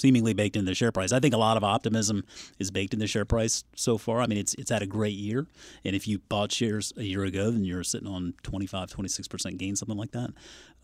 seemingly 0.00 0.32
baked 0.32 0.56
into 0.56 0.70
the 0.70 0.74
share 0.74 0.92
price. 0.92 1.10
I 1.10 1.20
think 1.20 1.34
a 1.34 1.38
lot 1.38 1.56
of 1.56 1.64
optimism 1.64 2.24
is 2.58 2.70
baked 2.70 2.92
in 2.92 3.00
the 3.00 3.06
share 3.06 3.24
price 3.24 3.64
so 3.74 3.98
far. 3.98 4.20
I 4.20 4.26
mean, 4.26 4.38
it's 4.38 4.54
it's 4.54 4.70
had 4.70 4.82
a 4.82 4.86
great 4.86 5.16
year, 5.16 5.46
and 5.84 5.96
if 5.96 6.06
you 6.06 6.20
bought 6.28 6.52
shares 6.52 6.92
a 6.96 7.02
year 7.02 7.24
ago, 7.24 7.50
then 7.50 7.64
you're 7.64 7.82
sitting 7.82 8.06
on 8.06 8.34
25, 8.44 8.90
26 8.90 9.28
percent 9.28 9.58
gain, 9.58 9.74
something 9.74 9.96
like 9.96 10.12
that. 10.12 10.30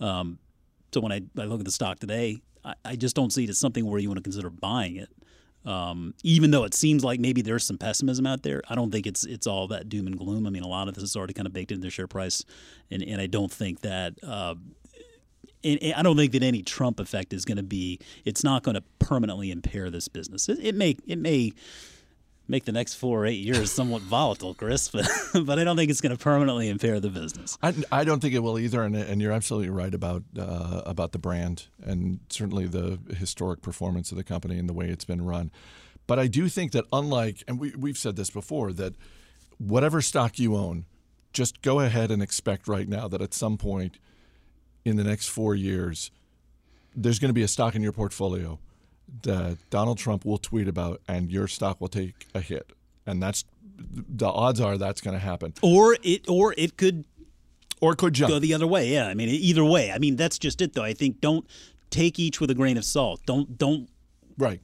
Um, 0.00 0.38
so 0.92 1.00
when 1.00 1.12
I, 1.12 1.22
I 1.38 1.44
look 1.44 1.60
at 1.60 1.64
the 1.64 1.72
stock 1.72 1.98
today, 1.98 2.40
I, 2.64 2.74
I 2.84 2.96
just 2.96 3.14
don't 3.16 3.32
see 3.32 3.44
it 3.44 3.50
as 3.50 3.58
something 3.58 3.84
where 3.86 4.00
you 4.00 4.08
want 4.08 4.18
to 4.18 4.22
consider 4.22 4.50
buying 4.50 4.96
it. 4.96 5.10
Um, 5.64 6.14
even 6.22 6.50
though 6.50 6.64
it 6.64 6.74
seems 6.74 7.04
like 7.04 7.20
maybe 7.20 7.40
there's 7.40 7.64
some 7.64 7.78
pessimism 7.78 8.26
out 8.26 8.42
there, 8.42 8.62
I 8.68 8.74
don't 8.74 8.90
think 8.90 9.06
it's 9.06 9.24
it's 9.24 9.46
all 9.46 9.66
that 9.68 9.88
doom 9.88 10.06
and 10.06 10.18
gloom. 10.18 10.46
I 10.46 10.50
mean, 10.50 10.62
a 10.62 10.68
lot 10.68 10.88
of 10.88 10.94
this 10.94 11.04
is 11.04 11.16
already 11.16 11.32
kind 11.32 11.46
of 11.46 11.52
baked 11.52 11.72
into 11.72 11.84
the 11.86 11.90
share 11.90 12.06
price, 12.06 12.44
and, 12.90 13.02
and 13.02 13.20
I 13.20 13.26
don't 13.26 13.50
think 13.50 13.80
that. 13.80 14.14
Uh, 14.22 14.56
and, 15.62 15.94
I 15.96 16.02
don't 16.02 16.18
think 16.18 16.32
that 16.32 16.42
any 16.42 16.62
Trump 16.62 17.00
effect 17.00 17.32
is 17.32 17.46
going 17.46 17.56
to 17.56 17.62
be. 17.62 17.98
It's 18.26 18.44
not 18.44 18.62
going 18.62 18.74
to 18.74 18.82
permanently 18.98 19.50
impair 19.50 19.88
this 19.88 20.08
business. 20.08 20.50
It, 20.50 20.58
it 20.60 20.74
may 20.74 20.96
it 21.06 21.18
may 21.18 21.52
make 22.48 22.64
the 22.64 22.72
next 22.72 22.94
four 22.94 23.22
or 23.22 23.26
eight 23.26 23.40
years 23.40 23.72
somewhat 23.72 24.02
volatile, 24.10 24.54
Chris, 24.54 24.88
but, 24.88 25.08
but 25.44 25.58
I 25.58 25.64
don't 25.64 25.76
think 25.76 25.90
it's 25.90 26.00
going 26.00 26.16
to 26.16 26.22
permanently 26.22 26.68
impair 26.68 27.00
the 27.00 27.10
business. 27.10 27.58
I, 27.62 27.74
I 27.90 28.04
don't 28.04 28.20
think 28.20 28.34
it 28.34 28.40
will 28.40 28.58
either, 28.58 28.82
and, 28.82 28.96
and 28.96 29.20
you're 29.20 29.32
absolutely 29.32 29.70
right 29.70 29.94
about 29.94 30.22
uh, 30.38 30.82
about 30.86 31.12
the 31.12 31.18
brand 31.18 31.66
and 31.82 32.20
certainly 32.28 32.66
the 32.66 32.98
historic 33.16 33.62
performance 33.62 34.10
of 34.10 34.16
the 34.16 34.24
company 34.24 34.58
and 34.58 34.68
the 34.68 34.74
way 34.74 34.88
it's 34.88 35.04
been 35.04 35.24
run. 35.24 35.50
But 36.06 36.18
I 36.18 36.26
do 36.26 36.48
think 36.48 36.72
that 36.72 36.84
unlike, 36.92 37.42
and 37.48 37.58
we, 37.58 37.74
we've 37.76 37.96
said 37.96 38.16
this 38.16 38.30
before, 38.30 38.72
that 38.74 38.94
whatever 39.56 40.02
stock 40.02 40.38
you 40.38 40.54
own, 40.54 40.84
just 41.32 41.62
go 41.62 41.80
ahead 41.80 42.10
and 42.10 42.22
expect 42.22 42.68
right 42.68 42.88
now 42.88 43.08
that 43.08 43.22
at 43.22 43.32
some 43.32 43.56
point 43.56 43.98
in 44.84 44.96
the 44.96 45.04
next 45.04 45.28
four 45.28 45.54
years, 45.54 46.10
there's 46.94 47.18
going 47.18 47.30
to 47.30 47.34
be 47.34 47.42
a 47.42 47.48
stock 47.48 47.74
in 47.74 47.82
your 47.82 47.92
portfolio– 47.92 48.58
Donald 49.70 49.98
Trump 49.98 50.24
will 50.24 50.38
tweet 50.38 50.68
about, 50.68 51.00
and 51.08 51.30
your 51.30 51.48
stock 51.48 51.80
will 51.80 51.88
take 51.88 52.26
a 52.34 52.40
hit, 52.40 52.72
and 53.06 53.22
that's 53.22 53.44
the 53.78 54.28
odds 54.28 54.60
are 54.60 54.78
that's 54.78 55.00
going 55.00 55.14
to 55.14 55.24
happen. 55.24 55.54
Or 55.62 55.96
it, 56.02 56.28
or 56.28 56.54
it 56.56 56.76
could, 56.76 57.04
or 57.80 57.94
could 57.94 58.14
jump 58.14 58.30
go 58.30 58.38
the 58.38 58.54
other 58.54 58.66
way. 58.66 58.88
Yeah, 58.88 59.08
I 59.08 59.14
mean, 59.14 59.28
either 59.28 59.64
way. 59.64 59.90
I 59.92 59.98
mean, 59.98 60.16
that's 60.16 60.38
just 60.38 60.60
it, 60.60 60.74
though. 60.74 60.84
I 60.84 60.94
think 60.94 61.20
don't 61.20 61.46
take 61.90 62.18
each 62.18 62.40
with 62.40 62.50
a 62.50 62.54
grain 62.54 62.76
of 62.76 62.84
salt. 62.84 63.20
Don't 63.26 63.56
don't 63.58 63.88
right 64.38 64.60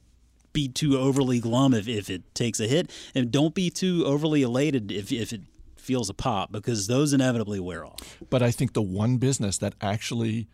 be 0.53 0.67
too 0.67 0.97
overly 0.97 1.39
glum 1.39 1.73
if, 1.73 1.87
if 1.87 2.09
it 2.09 2.35
takes 2.35 2.59
a 2.59 2.67
hit, 2.67 2.91
and 3.15 3.31
don't 3.31 3.55
be 3.55 3.69
too 3.69 4.03
overly 4.05 4.41
elated 4.41 4.91
if 4.91 5.11
if 5.11 5.33
it 5.33 5.41
feels 5.77 6.09
a 6.09 6.13
pop 6.13 6.51
because 6.51 6.87
those 6.87 7.11
inevitably 7.11 7.59
wear 7.59 7.85
off. 7.85 8.17
But 8.29 8.43
I 8.43 8.51
think 8.51 8.73
the 8.73 8.81
one 8.81 9.17
business 9.17 9.57
that 9.57 9.73
actually 9.81 10.47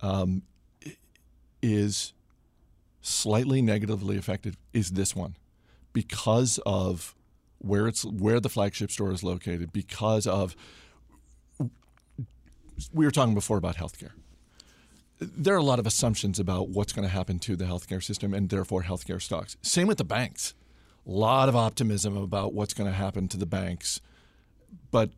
um, 0.00 0.42
is 1.62 2.12
slightly 3.08 3.62
negatively 3.62 4.16
affected 4.16 4.56
is 4.72 4.90
this 4.90 5.16
one 5.16 5.36
because 5.92 6.58
of 6.66 7.14
where 7.58 7.88
it's 7.88 8.04
where 8.04 8.38
the 8.38 8.48
flagship 8.48 8.90
store 8.90 9.10
is 9.10 9.24
located 9.24 9.72
because 9.72 10.26
of 10.26 10.54
we 12.92 13.04
were 13.04 13.10
talking 13.10 13.34
before 13.34 13.56
about 13.56 13.76
healthcare. 13.76 14.12
There 15.20 15.54
are 15.54 15.58
a 15.58 15.64
lot 15.64 15.80
of 15.80 15.86
assumptions 15.86 16.38
about 16.38 16.68
what's 16.68 16.92
going 16.92 17.08
to 17.08 17.12
happen 17.12 17.40
to 17.40 17.56
the 17.56 17.64
healthcare 17.64 18.02
system 18.02 18.32
and 18.32 18.48
therefore 18.48 18.84
healthcare 18.84 19.20
stocks. 19.20 19.56
Same 19.62 19.88
with 19.88 19.98
the 19.98 20.04
banks. 20.04 20.54
A 21.04 21.10
lot 21.10 21.48
of 21.48 21.56
optimism 21.56 22.16
about 22.16 22.52
what's 22.52 22.74
going 22.74 22.88
to 22.88 22.96
happen 22.96 23.26
to 23.28 23.36
the 23.36 23.46
banks. 23.46 24.00
But 24.92 25.10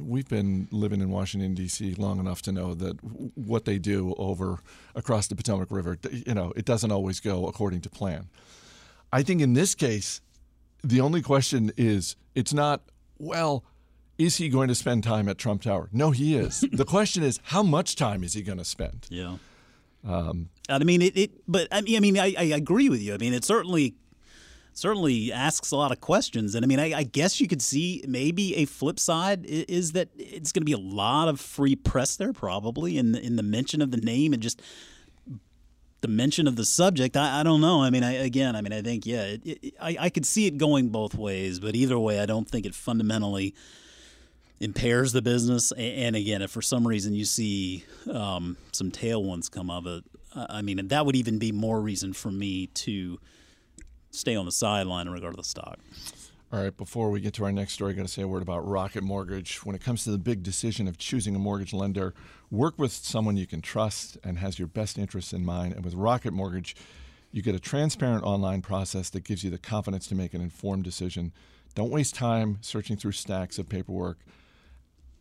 we've 0.00 0.28
been 0.28 0.68
living 0.70 1.00
in 1.00 1.10
Washington 1.10 1.54
D.C. 1.54 1.94
long 1.94 2.18
enough 2.18 2.42
to 2.42 2.52
know 2.52 2.74
that 2.74 2.96
what 3.34 3.64
they 3.64 3.78
do 3.78 4.14
over 4.18 4.58
across 4.94 5.26
the 5.26 5.36
Potomac 5.36 5.70
River, 5.70 5.98
you 6.10 6.34
know, 6.34 6.52
it 6.56 6.64
doesn't 6.64 6.90
always 6.90 7.20
go 7.20 7.46
according 7.46 7.80
to 7.82 7.90
plan. 7.90 8.28
I 9.12 9.22
think 9.22 9.40
in 9.40 9.54
this 9.54 9.74
case, 9.74 10.20
the 10.82 11.00
only 11.00 11.22
question 11.22 11.72
is, 11.76 12.16
it's 12.34 12.52
not 12.52 12.82
well. 13.18 13.64
Is 14.18 14.36
he 14.36 14.48
going 14.48 14.68
to 14.68 14.74
spend 14.74 15.02
time 15.02 15.28
at 15.28 15.38
Trump 15.38 15.62
Tower? 15.62 15.88
No, 15.92 16.10
he 16.10 16.36
is. 16.36 16.64
the 16.72 16.84
question 16.84 17.22
is, 17.22 17.40
how 17.44 17.62
much 17.62 17.96
time 17.96 18.22
is 18.22 18.34
he 18.34 18.42
going 18.42 18.58
to 18.58 18.64
spend? 18.64 19.06
Yeah. 19.10 19.36
Um, 20.06 20.50
I 20.68 20.78
mean, 20.80 21.02
it, 21.02 21.16
it, 21.16 21.30
But 21.48 21.68
I 21.72 21.80
mean, 21.80 21.96
I 21.96 22.00
mean, 22.00 22.18
I, 22.18 22.34
I 22.38 22.44
agree 22.44 22.88
with 22.88 23.00
you. 23.00 23.14
I 23.14 23.16
mean, 23.16 23.32
it 23.32 23.44
certainly 23.44 23.94
certainly 24.74 25.32
asks 25.32 25.70
a 25.70 25.76
lot 25.76 25.92
of 25.92 26.00
questions. 26.00 26.54
And 26.54 26.64
I 26.64 26.68
mean, 26.68 26.80
I, 26.80 26.92
I, 26.98 27.02
guess 27.04 27.40
you 27.40 27.48
could 27.48 27.62
see 27.62 28.04
maybe 28.06 28.56
a 28.56 28.64
flip 28.64 28.98
side 28.98 29.46
is 29.46 29.92
that 29.92 30.08
it's 30.16 30.52
going 30.52 30.62
to 30.62 30.66
be 30.66 30.72
a 30.72 30.78
lot 30.78 31.28
of 31.28 31.40
free 31.40 31.76
press 31.76 32.16
there, 32.16 32.32
probably 32.32 32.98
in 32.98 33.12
the, 33.12 33.20
in 33.20 33.36
the 33.36 33.42
mention 33.42 33.80
of 33.80 33.90
the 33.90 33.96
name 33.98 34.32
and 34.32 34.42
just 34.42 34.60
the 36.00 36.08
mention 36.08 36.46
of 36.46 36.56
the 36.56 36.64
subject. 36.64 37.16
I, 37.16 37.40
I 37.40 37.42
don't 37.42 37.60
know. 37.60 37.82
I 37.82 37.90
mean, 37.90 38.02
I, 38.02 38.12
again, 38.12 38.56
I 38.56 38.60
mean, 38.60 38.72
I 38.72 38.82
think 38.82 39.06
yeah, 39.06 39.22
it, 39.22 39.46
it, 39.46 39.74
I, 39.80 39.96
I 40.00 40.10
could 40.10 40.26
see 40.26 40.46
it 40.46 40.58
going 40.58 40.88
both 40.88 41.14
ways, 41.14 41.60
but 41.60 41.74
either 41.74 41.98
way, 41.98 42.20
I 42.20 42.26
don't 42.26 42.48
think 42.48 42.66
it 42.66 42.74
fundamentally 42.74 43.54
impairs 44.60 45.12
the 45.12 45.22
business. 45.22 45.72
And 45.72 46.16
again, 46.16 46.42
if 46.42 46.50
for 46.50 46.62
some 46.62 46.86
reason 46.86 47.14
you 47.14 47.24
see 47.24 47.84
um, 48.10 48.56
some 48.72 48.90
tailwinds 48.90 49.50
come 49.50 49.70
of 49.70 49.86
it, 49.86 50.04
I 50.34 50.62
mean, 50.62 50.88
that 50.88 51.06
would 51.06 51.16
even 51.16 51.38
be 51.38 51.52
more 51.52 51.80
reason 51.80 52.12
for 52.12 52.30
me 52.30 52.66
to 52.66 53.20
stay 54.14 54.36
on 54.36 54.46
the 54.46 54.52
sideline 54.52 55.06
in 55.06 55.12
regard 55.12 55.34
to 55.34 55.36
the 55.36 55.44
stock. 55.44 55.78
All 56.52 56.62
right, 56.62 56.76
before 56.76 57.10
we 57.10 57.20
get 57.20 57.34
to 57.34 57.44
our 57.44 57.50
next 57.50 57.72
story, 57.72 57.92
I 57.92 57.96
got 57.96 58.02
to 58.02 58.08
say 58.08 58.22
a 58.22 58.28
word 58.28 58.42
about 58.42 58.66
Rocket 58.66 59.02
Mortgage. 59.02 59.64
When 59.64 59.74
it 59.74 59.82
comes 59.82 60.04
to 60.04 60.12
the 60.12 60.18
big 60.18 60.44
decision 60.44 60.86
of 60.86 60.98
choosing 60.98 61.34
a 61.34 61.38
mortgage 61.38 61.72
lender, 61.72 62.14
work 62.48 62.78
with 62.78 62.92
someone 62.92 63.36
you 63.36 63.46
can 63.46 63.60
trust 63.60 64.18
and 64.22 64.38
has 64.38 64.56
your 64.56 64.68
best 64.68 64.96
interests 64.96 65.32
in 65.32 65.44
mind. 65.44 65.72
And 65.72 65.84
with 65.84 65.94
Rocket 65.94 66.32
Mortgage, 66.32 66.76
you 67.32 67.42
get 67.42 67.56
a 67.56 67.58
transparent 67.60 68.22
online 68.22 68.62
process 68.62 69.10
that 69.10 69.24
gives 69.24 69.42
you 69.42 69.50
the 69.50 69.58
confidence 69.58 70.06
to 70.06 70.14
make 70.14 70.32
an 70.32 70.40
informed 70.40 70.84
decision. 70.84 71.32
Don't 71.74 71.90
waste 71.90 72.14
time 72.14 72.58
searching 72.60 72.96
through 72.96 73.12
stacks 73.12 73.58
of 73.58 73.68
paperwork. 73.68 74.18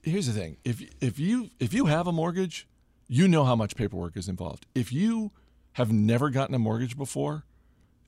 Here's 0.04 0.28
the 0.28 0.34
thing: 0.34 0.58
if 0.64 0.84
if 1.02 1.18
you 1.18 1.50
if 1.60 1.74
you 1.74 1.88
have 1.88 2.06
a 2.06 2.12
mortgage, 2.12 2.68
you 3.08 3.28
know 3.28 3.44
how 3.44 3.56
much 3.56 3.76
paperwork 3.76 4.16
is 4.16 4.30
involved. 4.30 4.68
If 4.76 4.94
you 4.94 5.32
have 5.74 5.92
never 5.92 6.30
gotten 6.30 6.54
a 6.54 6.60
mortgage 6.60 6.96
before, 6.96 7.46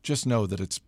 just 0.05 0.25
know 0.25 0.45
that 0.45 0.59
it's 0.59 0.79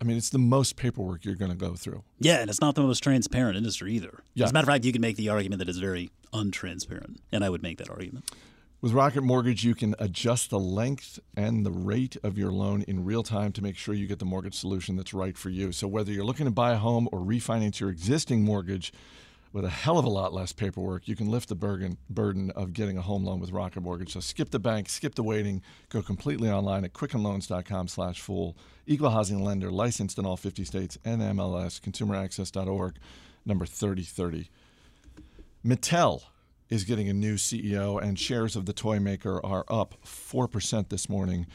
I 0.00 0.04
mean, 0.04 0.16
it's 0.16 0.30
the 0.30 0.38
most 0.38 0.74
paperwork 0.74 1.24
you're 1.24 1.36
going 1.36 1.52
to 1.52 1.56
go 1.56 1.74
through. 1.74 2.02
Yeah, 2.18 2.40
and 2.40 2.50
it's 2.50 2.60
not 2.60 2.74
the 2.74 2.82
most 2.82 3.00
transparent 3.00 3.56
industry 3.56 3.92
either. 3.94 4.24
Yeah. 4.34 4.44
As 4.44 4.50
a 4.50 4.54
matter 4.54 4.64
of 4.64 4.74
fact, 4.74 4.84
you 4.84 4.92
can 4.92 5.00
make 5.00 5.16
the 5.16 5.28
argument 5.28 5.60
that 5.60 5.68
it's 5.68 5.78
very 5.78 6.10
untransparent, 6.32 7.18
and 7.30 7.44
I 7.44 7.50
would 7.50 7.62
make 7.62 7.78
that 7.78 7.88
argument. 7.88 8.28
With 8.80 8.92
Rocket 8.92 9.22
Mortgage, 9.22 9.64
you 9.64 9.74
can 9.74 9.94
adjust 9.98 10.50
the 10.50 10.58
length 10.58 11.18
and 11.36 11.64
the 11.64 11.70
rate 11.70 12.16
of 12.22 12.36
your 12.36 12.50
loan 12.50 12.82
in 12.82 13.04
real 13.04 13.22
time 13.22 13.52
to 13.52 13.62
make 13.62 13.76
sure 13.76 13.94
you 13.94 14.06
get 14.06 14.18
the 14.18 14.26
mortgage 14.26 14.56
solution 14.56 14.96
that's 14.96 15.14
right 15.14 15.38
for 15.38 15.48
you. 15.48 15.72
So, 15.72 15.86
whether 15.86 16.12
you're 16.12 16.24
looking 16.24 16.44
to 16.44 16.50
buy 16.50 16.72
a 16.72 16.76
home 16.76 17.08
or 17.10 17.20
refinance 17.20 17.80
your 17.80 17.88
existing 17.88 18.44
mortgage, 18.44 18.92
with 19.54 19.64
a 19.64 19.70
hell 19.70 19.98
of 19.98 20.04
a 20.04 20.10
lot 20.10 20.34
less 20.34 20.52
paperwork, 20.52 21.06
you 21.06 21.14
can 21.14 21.30
lift 21.30 21.48
the 21.48 21.54
burden, 21.54 21.96
burden 22.10 22.50
of 22.50 22.72
getting 22.72 22.98
a 22.98 23.00
home 23.00 23.24
loan 23.24 23.38
with 23.38 23.52
Rocket 23.52 23.82
Mortgage. 23.82 24.12
So 24.12 24.18
skip 24.18 24.50
the 24.50 24.58
bank, 24.58 24.88
skip 24.88 25.14
the 25.14 25.22
waiting, 25.22 25.62
go 25.90 26.02
completely 26.02 26.50
online 26.50 26.84
at 26.84 26.92
quickenloans.com 26.92 27.86
slash 27.86 28.20
fool. 28.20 28.56
Equal 28.84 29.10
housing 29.10 29.44
lender, 29.44 29.70
licensed 29.70 30.18
in 30.18 30.26
all 30.26 30.36
50 30.36 30.64
states, 30.64 30.98
NMLS, 31.04 31.80
consumeraccess.org, 31.80 32.96
number 33.46 33.64
3030. 33.64 34.50
Mattel 35.64 36.24
is 36.68 36.82
getting 36.82 37.08
a 37.08 37.14
new 37.14 37.36
CEO, 37.36 38.02
and 38.02 38.18
shares 38.18 38.56
of 38.56 38.66
the 38.66 38.72
toy 38.72 38.98
maker 38.98 39.40
are 39.46 39.64
up 39.68 39.94
4% 40.04 40.88
this 40.88 41.08
morning. 41.08 41.46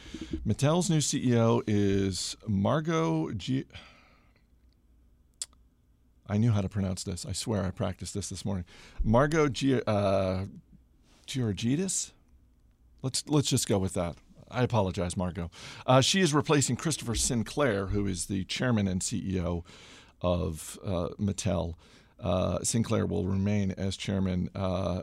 Mattel's 0.46 0.88
new 0.88 1.00
CEO 1.00 1.62
is 1.66 2.34
Margo 2.48 3.30
G. 3.32 3.66
I 6.30 6.36
knew 6.38 6.52
how 6.52 6.60
to 6.60 6.68
pronounce 6.68 7.02
this. 7.02 7.26
I 7.26 7.32
swear 7.32 7.64
I 7.64 7.72
practiced 7.72 8.14
this 8.14 8.28
this 8.28 8.44
morning. 8.44 8.64
Margo 9.02 9.48
G- 9.48 9.82
uh, 9.84 10.44
Georgidis? 11.26 12.12
Let's, 13.02 13.24
let's 13.26 13.48
just 13.48 13.66
go 13.68 13.78
with 13.78 13.94
that. 13.94 14.14
I 14.48 14.62
apologize, 14.62 15.16
Margo. 15.16 15.50
Uh, 15.86 16.00
she 16.00 16.20
is 16.20 16.32
replacing 16.32 16.76
Christopher 16.76 17.16
Sinclair, 17.16 17.86
who 17.86 18.06
is 18.06 18.26
the 18.26 18.44
chairman 18.44 18.86
and 18.86 19.00
CEO 19.00 19.64
of 20.22 20.78
uh, 20.84 21.08
Mattel. 21.20 21.74
Uh, 22.20 22.62
Sinclair 22.62 23.06
will 23.06 23.24
remain 23.24 23.72
as 23.72 23.96
chairman. 23.96 24.50
Uh, 24.54 25.02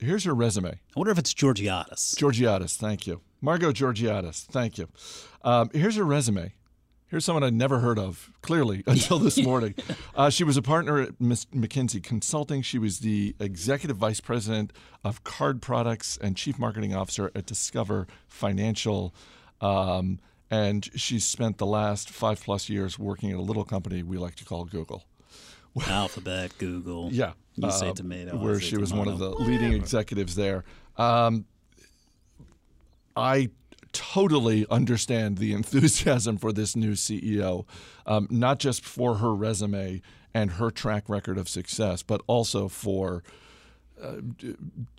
here's 0.00 0.24
her 0.24 0.34
resume. 0.34 0.70
I 0.70 0.78
wonder 0.96 1.12
if 1.12 1.18
it's 1.18 1.34
Georgiadis. 1.34 2.16
Georgiadis, 2.16 2.76
thank 2.76 3.06
you. 3.06 3.20
Margo 3.40 3.70
Georgiadis, 3.72 4.44
thank 4.46 4.78
you. 4.78 4.88
Um, 5.42 5.70
here's 5.72 5.96
her 5.96 6.04
resume. 6.04 6.52
Here's 7.14 7.24
someone 7.24 7.44
I'd 7.44 7.54
never 7.54 7.78
heard 7.78 7.96
of, 7.96 8.32
clearly, 8.42 8.82
until 8.88 9.20
this 9.20 9.38
morning. 9.44 9.76
Uh, 10.16 10.30
she 10.30 10.42
was 10.42 10.56
a 10.56 10.62
partner 10.62 11.00
at 11.00 11.20
McKinsey 11.20 12.02
Consulting. 12.02 12.60
She 12.60 12.76
was 12.76 12.98
the 12.98 13.36
executive 13.38 13.96
vice 13.96 14.18
president 14.18 14.72
of 15.04 15.22
card 15.22 15.62
products 15.62 16.18
and 16.20 16.36
chief 16.36 16.58
marketing 16.58 16.92
officer 16.92 17.30
at 17.36 17.46
Discover 17.46 18.08
Financial. 18.26 19.14
Um, 19.60 20.18
and 20.50 20.90
she's 20.96 21.24
spent 21.24 21.58
the 21.58 21.66
last 21.66 22.10
five 22.10 22.42
plus 22.42 22.68
years 22.68 22.98
working 22.98 23.30
at 23.30 23.36
a 23.36 23.42
little 23.42 23.64
company 23.64 24.02
we 24.02 24.18
like 24.18 24.34
to 24.34 24.44
call 24.44 24.64
Google. 24.64 25.04
Alphabet, 25.86 26.58
Google. 26.58 27.10
Yeah. 27.12 27.34
You 27.54 27.70
say 27.70 27.90
uh, 27.90 27.94
tomato. 27.94 28.38
Where 28.38 28.58
she 28.58 28.76
was 28.76 28.92
one 28.92 29.06
of 29.06 29.20
the 29.20 29.30
leading 29.30 29.72
executives 29.72 30.34
there. 30.34 30.64
Um, 30.96 31.44
I 33.14 33.50
totally 33.94 34.66
understand 34.70 35.38
the 35.38 35.52
enthusiasm 35.54 36.36
for 36.36 36.52
this 36.52 36.76
new 36.76 36.92
CEO, 36.92 37.64
um, 38.04 38.28
not 38.30 38.58
just 38.58 38.84
for 38.84 39.16
her 39.16 39.34
resume 39.34 40.02
and 40.34 40.52
her 40.52 40.70
track 40.70 41.08
record 41.08 41.38
of 41.38 41.48
success, 41.48 42.02
but 42.02 42.20
also 42.26 42.68
for 42.68 43.22
uh, 44.04 44.20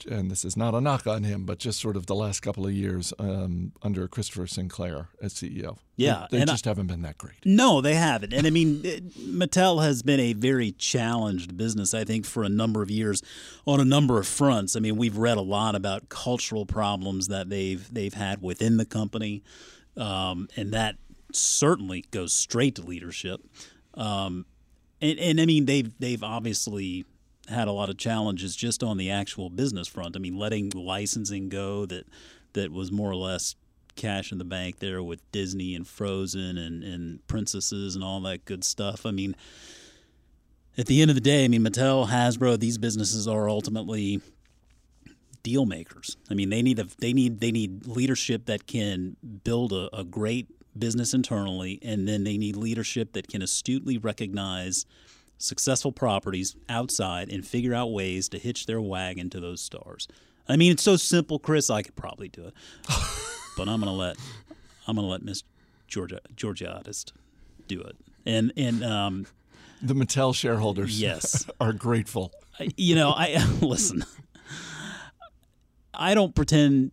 and 0.10 0.32
this 0.32 0.44
is 0.44 0.58
not 0.58 0.74
a 0.74 0.82
knock 0.82 1.06
on 1.08 1.24
him, 1.24 1.46
but 1.46 1.60
just 1.60 1.80
sort 1.80 1.96
of 1.96 2.08
the 2.08 2.16
last 2.16 2.42
couple 2.42 2.66
of 2.66 2.74
years 2.74 3.14
um, 3.20 3.72
under 3.84 4.08
Christopher 4.08 4.48
Sinclair 4.48 5.10
as 5.22 5.34
CEO. 5.34 5.78
Yeah, 5.96 6.28
they, 6.32 6.40
they 6.40 6.46
just 6.46 6.66
I, 6.66 6.72
haven't 6.72 6.88
been 6.88 7.04
that 7.04 7.18
great. 7.18 7.38
No, 7.46 7.82
they 7.82 7.96
haven't. 7.96 8.34
And 8.34 8.46
I 8.48 8.50
mean, 8.50 8.82
Mattel 9.20 9.84
has 9.84 10.04
been 10.04 10.20
a 10.20 10.34
very 10.34 10.72
challenged 10.72 11.56
business, 11.58 11.94
I 11.94 12.04
think, 12.04 12.26
for 12.26 12.44
a 12.44 12.50
number 12.50 12.82
of 12.82 12.90
years 12.90 13.22
on 13.66 13.80
a 13.80 13.86
number 13.86 14.20
of 14.20 14.28
fronts. 14.28 14.76
I 14.76 14.80
mean, 14.80 14.98
we've 14.98 15.18
read 15.18 15.38
a 15.38 15.42
lot 15.42 15.76
about 15.76 16.10
cultural 16.10 16.66
problems 16.66 17.28
that 17.28 17.50
they've 17.50 17.88
they've 17.94 18.14
had 18.14 18.42
within 18.42 18.78
the 18.78 18.86
company, 18.86 19.44
um, 19.98 20.50
and 20.56 20.74
that 20.74 20.96
certainly 21.32 22.06
goes 22.12 22.34
straight 22.34 22.76
to 22.76 22.82
leadership. 22.82 23.42
Um, 23.94 24.46
and, 25.02 25.20
and 25.20 25.42
I 25.42 25.46
mean, 25.46 25.66
they've 25.66 25.92
they've 26.00 26.24
obviously 26.24 27.06
had 27.48 27.68
a 27.68 27.72
lot 27.72 27.90
of 27.90 27.98
challenges 27.98 28.56
just 28.56 28.84
on 28.84 28.98
the 28.98 29.12
actual 29.12 29.50
business 29.50 29.88
front. 29.88 30.16
I 30.16 30.20
mean, 30.20 30.38
letting 30.38 30.72
licensing 30.74 31.50
go 31.50 31.86
that 31.86 32.08
that 32.54 32.72
was 32.72 32.92
more 32.92 33.12
or 33.12 33.16
less 33.16 33.56
cash 33.96 34.32
in 34.32 34.38
the 34.38 34.46
bank 34.46 34.80
there 34.80 35.02
with 35.02 35.20
Disney 35.32 35.76
and 35.76 35.88
Frozen 35.88 36.58
and, 36.58 36.84
and 36.84 37.26
princesses 37.28 37.96
and 37.96 38.04
all 38.04 38.20
that 38.22 38.46
good 38.46 38.64
stuff. 38.64 39.06
I 39.06 39.12
mean, 39.12 39.36
at 40.78 40.88
the 40.88 41.02
end 41.02 41.12
of 41.12 41.16
the 41.16 41.22
day, 41.22 41.46
I 41.46 41.48
mean, 41.48 41.62
Mattel, 41.62 42.08
Hasbro, 42.10 42.60
these 42.60 42.78
businesses 42.78 43.28
are 43.28 43.50
ultimately 43.50 44.22
deal 45.44 45.66
makers. 45.66 46.18
I 46.30 46.34
mean, 46.34 46.50
they 46.50 46.62
need 46.62 46.80
a, 46.80 46.88
they 47.00 47.14
need 47.14 47.40
they 47.40 47.52
need 47.52 47.88
leadership 47.88 48.46
that 48.48 48.68
can 48.68 49.16
build 49.44 49.72
a, 49.72 49.96
a 49.96 50.04
great 50.04 50.48
business 50.78 51.14
internally, 51.14 51.80
and 51.82 52.08
then 52.08 52.24
they 52.24 52.38
need 52.38 52.58
leadership 52.58 53.14
that 53.14 53.28
can 53.28 53.42
astutely 53.42 53.98
recognize 53.98 54.86
successful 55.38 55.92
properties 55.92 56.56
outside 56.70 57.30
and 57.32 57.46
figure 57.46 57.74
out 57.74 57.92
ways 57.92 58.30
to 58.30 58.40
hitch 58.40 58.66
their 58.66 58.82
wagon 58.82 59.30
to 59.30 59.40
those 59.40 59.62
stars. 59.62 60.08
I 60.48 60.58
mean, 60.58 60.72
it's 60.72 60.84
so 60.84 60.96
simple, 60.96 61.40
Chris. 61.40 61.70
I 61.70 61.82
could 61.82 61.96
probably 61.96 62.30
do 62.30 62.46
it, 62.46 62.54
but 63.58 63.68
I'm 63.68 63.80
gonna 63.80 63.94
let 63.94 64.18
I'm 64.88 64.96
gonna 64.96 65.08
let 65.08 65.24
Miss 65.24 65.44
Georgia 65.88 66.20
Georgiadis 66.36 67.12
do 67.68 67.82
it. 67.82 67.96
And 68.26 68.54
and 68.56 68.84
um, 68.84 69.26
the 69.82 69.94
Mattel 69.94 70.36
shareholders, 70.36 71.02
yes, 71.02 71.46
are 71.60 71.74
grateful. 71.74 72.32
You 72.78 72.96
know, 72.96 73.10
I 73.10 73.44
listen. 73.62 74.06
I 75.94 76.14
don't 76.14 76.36
pretend 76.36 76.92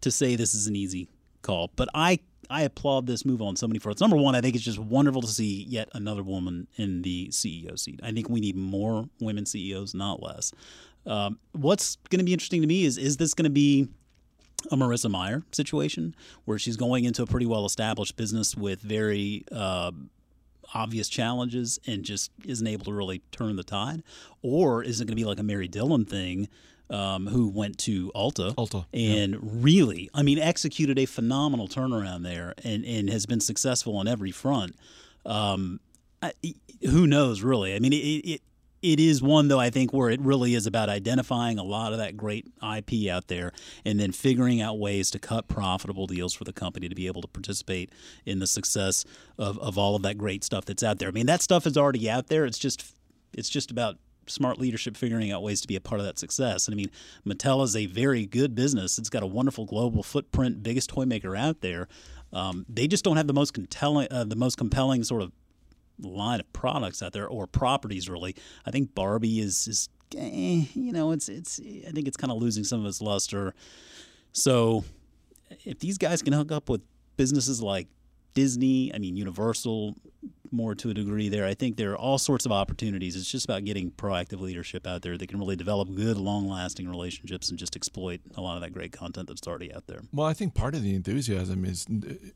to 0.00 0.10
say 0.10 0.34
this 0.34 0.54
is 0.54 0.66
an 0.66 0.74
easy 0.74 1.10
call, 1.42 1.70
but 1.76 1.88
I 1.94 2.20
I 2.50 2.62
applaud 2.62 3.06
this 3.06 3.24
move 3.24 3.40
on 3.40 3.54
so 3.54 3.68
many 3.68 3.78
fronts. 3.78 4.00
Number 4.00 4.16
one, 4.16 4.34
I 4.34 4.40
think 4.40 4.56
it's 4.56 4.64
just 4.64 4.78
wonderful 4.78 5.22
to 5.22 5.28
see 5.28 5.64
yet 5.68 5.88
another 5.94 6.24
woman 6.24 6.66
in 6.76 7.02
the 7.02 7.28
CEO 7.28 7.78
seat. 7.78 8.00
I 8.02 8.10
think 8.10 8.28
we 8.28 8.40
need 8.40 8.56
more 8.56 9.08
women 9.20 9.46
CEOs, 9.46 9.94
not 9.94 10.20
less. 10.20 10.52
Um, 11.06 11.38
what's 11.52 11.96
going 12.10 12.18
to 12.18 12.24
be 12.24 12.32
interesting 12.32 12.60
to 12.60 12.66
me 12.66 12.84
is 12.84 12.98
is 12.98 13.16
this 13.16 13.32
going 13.32 13.44
to 13.44 13.50
be 13.50 13.88
a 14.70 14.76
Marissa 14.76 15.10
Mayer 15.10 15.42
situation 15.52 16.14
where 16.44 16.58
she's 16.58 16.76
going 16.76 17.04
into 17.04 17.22
a 17.22 17.26
pretty 17.26 17.46
well 17.46 17.64
established 17.64 18.16
business 18.16 18.56
with 18.56 18.80
very 18.80 19.44
uh, 19.52 19.92
obvious 20.74 21.08
challenges 21.08 21.78
and 21.86 22.04
just 22.04 22.30
isn't 22.44 22.66
able 22.66 22.84
to 22.84 22.92
really 22.92 23.22
turn 23.32 23.56
the 23.56 23.62
tide? 23.62 24.02
Or 24.42 24.82
is 24.82 25.00
it 25.00 25.04
going 25.04 25.16
to 25.16 25.22
be 25.22 25.24
like 25.24 25.38
a 25.38 25.44
Mary 25.44 25.68
Dillon 25.68 26.04
thing 26.04 26.48
um, 26.90 27.26
who 27.26 27.48
went 27.48 27.78
to 27.78 28.10
Alta, 28.14 28.52
Ulta 28.58 28.84
and 28.92 29.32
yeah. 29.32 29.38
really, 29.42 30.10
I 30.12 30.22
mean, 30.22 30.38
executed 30.38 30.98
a 30.98 31.06
phenomenal 31.06 31.68
turnaround 31.68 32.24
there 32.24 32.54
and, 32.64 32.84
and 32.84 33.08
has 33.08 33.26
been 33.26 33.40
successful 33.40 33.96
on 33.96 34.08
every 34.08 34.32
front. 34.32 34.76
Um, 35.24 35.80
I, 36.22 36.32
who 36.82 37.06
knows, 37.06 37.42
really? 37.42 37.74
I 37.74 37.78
mean, 37.78 37.92
it, 37.92 37.96
it 37.96 38.42
it 38.82 38.98
is 38.98 39.22
one 39.22 39.48
though 39.48 39.60
I 39.60 39.70
think 39.70 39.92
where 39.92 40.08
it 40.08 40.20
really 40.20 40.54
is 40.54 40.66
about 40.66 40.88
identifying 40.88 41.58
a 41.58 41.62
lot 41.62 41.92
of 41.92 41.98
that 41.98 42.16
great 42.16 42.46
IP 42.62 43.10
out 43.10 43.28
there 43.28 43.52
and 43.84 44.00
then 44.00 44.12
figuring 44.12 44.60
out 44.60 44.78
ways 44.78 45.10
to 45.10 45.18
cut 45.18 45.48
profitable 45.48 46.06
deals 46.06 46.32
for 46.32 46.44
the 46.44 46.52
company 46.52 46.88
to 46.88 46.94
be 46.94 47.06
able 47.06 47.20
to 47.20 47.28
participate 47.28 47.92
in 48.24 48.38
the 48.38 48.46
success 48.46 49.04
of, 49.36 49.58
of 49.58 49.76
all 49.76 49.96
of 49.96 50.02
that 50.02 50.16
great 50.16 50.42
stuff 50.44 50.64
that's 50.64 50.82
out 50.82 50.98
there. 50.98 51.08
I 51.08 51.12
mean 51.12 51.26
that 51.26 51.42
stuff 51.42 51.66
is 51.66 51.76
already 51.76 52.08
out 52.08 52.28
there. 52.28 52.46
It's 52.46 52.58
just 52.58 52.94
it's 53.34 53.50
just 53.50 53.70
about 53.70 53.98
smart 54.30 54.58
leadership 54.58 54.96
figuring 54.96 55.30
out 55.30 55.42
ways 55.42 55.60
to 55.60 55.68
be 55.68 55.76
a 55.76 55.80
part 55.80 56.00
of 56.00 56.06
that 56.06 56.18
success. 56.18 56.66
And 56.66 56.74
I 56.74 56.76
mean, 56.76 56.90
Mattel 57.26 57.62
is 57.64 57.76
a 57.76 57.86
very 57.86 58.26
good 58.26 58.54
business. 58.54 58.98
It's 58.98 59.10
got 59.10 59.22
a 59.22 59.26
wonderful 59.26 59.66
global 59.66 60.02
footprint, 60.02 60.62
biggest 60.62 60.90
toy 60.90 61.04
maker 61.04 61.36
out 61.36 61.60
there. 61.60 61.88
Um, 62.32 62.64
they 62.68 62.86
just 62.86 63.04
don't 63.04 63.16
have 63.16 63.26
the 63.26 63.32
most 63.32 63.54
compelling, 63.54 64.08
uh, 64.10 64.24
the 64.24 64.36
most 64.36 64.56
compelling 64.56 65.02
sort 65.04 65.22
of 65.22 65.32
line 66.00 66.40
of 66.40 66.52
products 66.52 67.02
out 67.02 67.12
there 67.12 67.28
or 67.28 67.46
properties. 67.46 68.08
Really, 68.08 68.36
I 68.64 68.70
think 68.70 68.94
Barbie 68.94 69.40
is 69.40 69.66
is 69.68 69.88
eh, 70.16 70.64
you 70.74 70.92
know 70.92 71.10
it's 71.12 71.28
it's 71.28 71.60
I 71.60 71.90
think 71.90 72.06
it's 72.08 72.16
kind 72.16 72.30
of 72.30 72.38
losing 72.38 72.64
some 72.64 72.80
of 72.80 72.86
its 72.86 73.00
luster. 73.00 73.54
So 74.32 74.84
if 75.64 75.80
these 75.80 75.98
guys 75.98 76.22
can 76.22 76.32
hook 76.32 76.52
up 76.52 76.68
with 76.68 76.82
businesses 77.16 77.60
like 77.60 77.88
Disney, 78.34 78.94
I 78.94 78.98
mean 78.98 79.16
Universal, 79.16 79.96
more 80.52 80.74
to 80.74 80.90
a 80.90 80.94
degree 80.94 81.28
there. 81.28 81.46
I 81.46 81.54
think 81.54 81.76
there 81.76 81.92
are 81.92 81.98
all 81.98 82.18
sorts 82.18 82.46
of 82.46 82.52
opportunities. 82.52 83.16
It's 83.16 83.30
just 83.30 83.44
about 83.44 83.64
getting 83.64 83.90
proactive 83.90 84.40
leadership 84.40 84.86
out 84.86 85.02
there 85.02 85.16
that 85.16 85.26
can 85.28 85.38
really 85.38 85.56
develop 85.56 85.94
good, 85.94 86.16
long 86.16 86.48
lasting 86.48 86.88
relationships 86.88 87.50
and 87.50 87.58
just 87.58 87.76
exploit 87.76 88.20
a 88.36 88.40
lot 88.40 88.56
of 88.56 88.62
that 88.62 88.72
great 88.72 88.92
content 88.92 89.28
that's 89.28 89.46
already 89.46 89.72
out 89.72 89.86
there. 89.86 90.00
Well, 90.12 90.26
I 90.26 90.32
think 90.32 90.54
part 90.54 90.74
of 90.74 90.82
the 90.82 90.94
enthusiasm 90.94 91.64
is, 91.64 91.86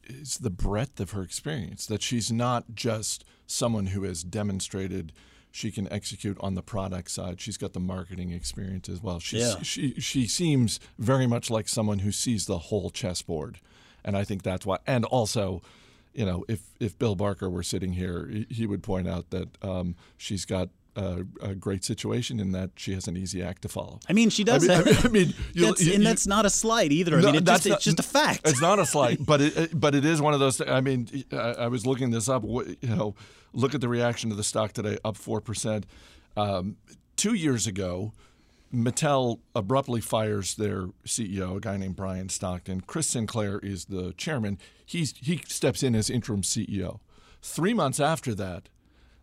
is 0.07 0.39
the 0.39 0.51
breadth 0.51 1.01
of 1.01 1.13
her 1.13 1.23
experience, 1.23 1.87
that 1.87 2.03
she's 2.03 2.31
not 2.33 2.75
just 2.75 3.25
someone 3.47 3.87
who 3.87 4.05
has 4.05 4.23
demonstrated 4.23 5.13
she 5.55 5.71
can 5.71 5.91
execute 5.93 6.37
on 6.41 6.55
the 6.57 6.63
product 6.63 7.13
side. 7.13 7.41
She's 7.41 7.57
got 7.57 7.75
the 7.75 7.81
marketing 7.81 8.33
experience 8.33 8.89
as 8.89 9.01
well. 9.01 9.21
She's, 9.21 9.41
yeah. 9.41 9.63
She, 9.63 9.95
she 10.01 10.27
seems 10.27 10.81
very 10.99 11.29
much 11.29 11.49
like 11.49 11.69
someone 11.69 12.01
who 12.01 12.11
sees 12.11 12.47
the 12.47 12.59
whole 12.59 12.91
chessboard. 12.91 13.61
And 14.05 14.17
I 14.17 14.25
think 14.25 14.43
that's 14.43 14.67
why. 14.67 14.79
And 14.85 15.05
also, 15.05 15.63
you 16.15 16.25
know, 16.25 16.45
if 16.49 16.61
if 16.81 16.99
Bill 16.99 17.15
Barker 17.15 17.51
were 17.51 17.63
sitting 17.63 17.93
here, 17.93 18.31
he 18.49 18.67
would 18.67 18.83
point 18.83 19.09
out 19.09 19.31
that 19.31 19.63
um, 19.63 19.97
she's 20.17 20.45
got 20.45 20.71
a, 20.97 21.25
a, 21.43 21.55
great 21.55 21.85
situation 21.85 22.39
in 22.39 22.53
that 22.53 22.71
she 22.77 22.95
has 22.95 23.09
an 23.09 23.17
easy 23.17 23.43
act 23.43 23.63
to 23.63 23.69
follow. 23.69 23.99
I 24.09 24.13
mean, 24.13 24.31
she 24.31 24.45
does. 24.45 24.69
I 24.69 24.79
mean, 24.79 24.87
have, 24.87 25.05
I 25.07 25.09
mean 25.09 25.35
you, 25.53 25.67
that's, 25.67 25.85
you, 25.85 25.95
and 25.95 26.07
that's 26.07 26.27
not 26.27 26.47
a 26.47 26.51
slight 26.51 26.93
either. 26.93 27.19
I 27.19 27.21
no, 27.21 27.27
mean, 27.27 27.35
it 27.37 27.45
just, 27.45 27.67
not, 27.67 27.77
it's 27.77 27.85
just 27.85 27.99
a 27.99 28.05
fact. 28.05 28.49
It's 28.49 28.61
not 28.61 28.79
a 28.79 28.87
slight, 28.87 29.25
but 29.25 29.41
it, 29.41 29.79
but 29.79 29.95
it 29.95 30.05
is 30.05 30.23
one 30.23 30.35
of 30.35 30.41
those. 30.41 30.61
I 30.61 30.81
mean, 30.81 31.09
I, 31.33 31.37
I, 31.37 31.69
was 31.69 31.87
looking 31.87 32.11
this 32.11 32.29
up. 32.29 32.45
You 32.45 32.77
know, 32.83 33.15
look 33.53 33.75
at 33.75 33.81
the 33.81 33.89
reaction 33.89 34.31
to 34.31 34.37
the 34.37 34.45
stock 34.45 34.73
today, 34.73 34.99
up 35.05 35.17
four 35.17 35.41
percent. 35.41 35.87
Um, 36.37 36.77
two 37.17 37.35
years 37.35 37.67
ago, 37.67 38.13
Mattel 38.75 39.41
abruptly 39.55 40.01
fires 40.01 40.55
their 40.55 40.89
CEO, 41.07 41.57
a 41.57 41.61
guy 41.61 41.77
named 41.77 41.97
Bryan 41.97 42.29
Stockton. 42.29 42.81
Chris 42.83 43.07
Sinclair 43.07 43.59
is 43.59 43.87
the 43.87 44.13
chairman. 44.17 44.59
He's, 44.85 45.15
he 45.17 45.43
steps 45.47 45.83
in 45.83 45.95
as 45.95 46.11
interim 46.11 46.43
CEO. 46.43 47.01
Three 47.43 47.75
months 47.75 48.01
after 48.01 48.35
that, 48.35 48.69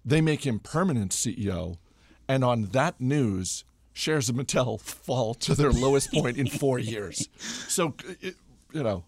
they 0.05 0.21
make 0.21 0.45
him 0.45 0.59
permanent 0.59 1.11
CEO. 1.11 1.77
And 2.27 2.43
on 2.43 2.65
that 2.67 2.99
news, 3.01 3.63
shares 3.93 4.29
of 4.29 4.35
Mattel 4.35 4.79
fall 4.81 5.33
to 5.35 5.55
their 5.55 5.71
lowest 5.71 6.11
point 6.11 6.37
in 6.37 6.47
four 6.47 6.79
years. 6.79 7.27
So, 7.37 7.95
you 8.21 8.83
know, 8.83 9.03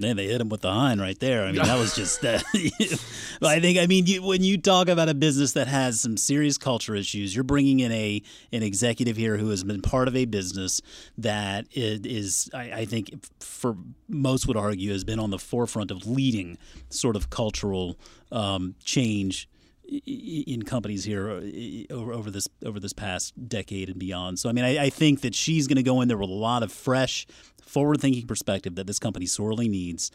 Man, 0.00 0.16
they 0.16 0.26
hit 0.26 0.40
him 0.40 0.48
with 0.48 0.62
the 0.62 0.72
hind 0.72 1.00
right 1.00 1.18
there. 1.20 1.44
I 1.44 1.52
mean, 1.52 1.62
that 1.62 1.78
was 1.78 1.94
just. 1.94 2.24
Uh, 2.24 2.40
I 3.42 3.60
think. 3.60 3.78
I 3.78 3.86
mean, 3.86 4.06
you, 4.06 4.22
when 4.22 4.42
you 4.42 4.56
talk 4.58 4.88
about 4.88 5.08
a 5.08 5.14
business 5.14 5.52
that 5.52 5.68
has 5.68 6.00
some 6.00 6.16
serious 6.16 6.56
culture 6.56 6.94
issues, 6.94 7.34
you're 7.34 7.44
bringing 7.44 7.80
in 7.80 7.92
a 7.92 8.22
an 8.52 8.62
executive 8.62 9.16
here 9.16 9.36
who 9.36 9.50
has 9.50 9.62
been 9.62 9.82
part 9.82 10.08
of 10.08 10.16
a 10.16 10.24
business 10.24 10.80
that 11.18 11.66
is, 11.72 12.50
I, 12.54 12.72
I 12.72 12.84
think, 12.86 13.10
for 13.40 13.76
most 14.08 14.46
would 14.48 14.56
argue, 14.56 14.92
has 14.92 15.04
been 15.04 15.18
on 15.18 15.30
the 15.30 15.38
forefront 15.38 15.90
of 15.90 16.06
leading 16.06 16.56
sort 16.88 17.14
of 17.14 17.30
cultural 17.30 17.98
um, 18.32 18.74
change 18.82 19.48
in 19.90 20.62
companies 20.62 21.04
here 21.04 21.28
uh, 21.30 21.92
over, 21.92 22.12
over 22.12 22.30
this 22.30 22.48
over 22.64 22.78
this 22.78 22.92
past 22.92 23.48
decade 23.48 23.88
and 23.88 23.98
beyond. 23.98 24.38
So 24.38 24.48
I 24.48 24.52
mean, 24.52 24.64
I, 24.64 24.84
I 24.84 24.90
think 24.90 25.22
that 25.22 25.34
she's 25.34 25.66
going 25.66 25.76
to 25.76 25.82
go 25.82 26.00
in 26.00 26.08
there 26.08 26.18
with 26.18 26.30
a 26.30 26.32
lot 26.32 26.62
of 26.62 26.72
fresh, 26.72 27.26
forward 27.62 28.00
thinking 28.00 28.26
perspective 28.26 28.76
that 28.76 28.86
this 28.86 28.98
company 28.98 29.26
sorely 29.26 29.68
needs. 29.68 30.10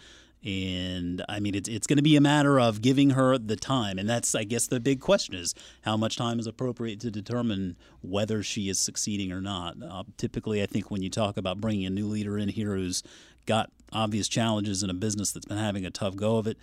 And 0.45 1.25
I 1.27 1.39
mean, 1.39 1.55
it's, 1.55 1.67
it's 1.67 1.87
going 1.87 1.97
to 1.97 2.03
be 2.03 2.15
a 2.15 2.21
matter 2.21 2.59
of 2.59 2.83
giving 2.83 3.11
her 3.11 3.35
the 3.35 3.55
time. 3.55 3.97
And 3.97 4.07
that's, 4.07 4.35
I 4.35 4.43
guess, 4.43 4.67
the 4.67 4.79
big 4.79 5.01
question 5.01 5.33
is 5.33 5.55
how 5.81 5.97
much 5.97 6.17
time 6.17 6.39
is 6.39 6.45
appropriate 6.45 6.99
to 6.99 7.09
determine 7.09 7.77
whether 8.01 8.43
she 8.43 8.69
is 8.69 8.77
succeeding 8.77 9.31
or 9.31 9.41
not. 9.41 9.75
Uh, 9.81 10.03
typically, 10.17 10.61
I 10.61 10.67
think 10.67 10.91
when 10.91 11.01
you 11.01 11.09
talk 11.09 11.37
about 11.37 11.59
bringing 11.59 11.87
a 11.87 11.89
new 11.89 12.05
leader 12.05 12.37
in 12.37 12.49
here 12.49 12.75
who's 12.75 13.01
got 13.47 13.71
obvious 13.91 14.27
challenges 14.27 14.83
in 14.83 14.91
a 14.91 14.93
business 14.93 15.31
that's 15.31 15.47
been 15.47 15.57
having 15.57 15.83
a 15.83 15.89
tough 15.89 16.15
go 16.15 16.37
of 16.37 16.45
it, 16.45 16.57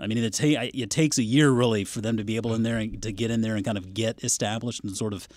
I 0.00 0.06
mean, 0.06 0.18
it, 0.18 0.32
ta- 0.32 0.68
it 0.72 0.90
takes 0.90 1.18
a 1.18 1.22
year 1.22 1.50
really 1.50 1.84
for 1.84 2.00
them 2.00 2.16
to 2.16 2.24
be 2.24 2.36
able 2.36 2.54
in 2.54 2.62
there 2.62 2.78
and 2.78 3.02
to 3.02 3.12
get 3.12 3.30
in 3.30 3.40
there 3.42 3.56
and 3.56 3.64
kind 3.64 3.78
of 3.78 3.94
get 3.94 4.24
established 4.24 4.82
and 4.82 4.96
sort 4.96 5.12
of 5.12 5.28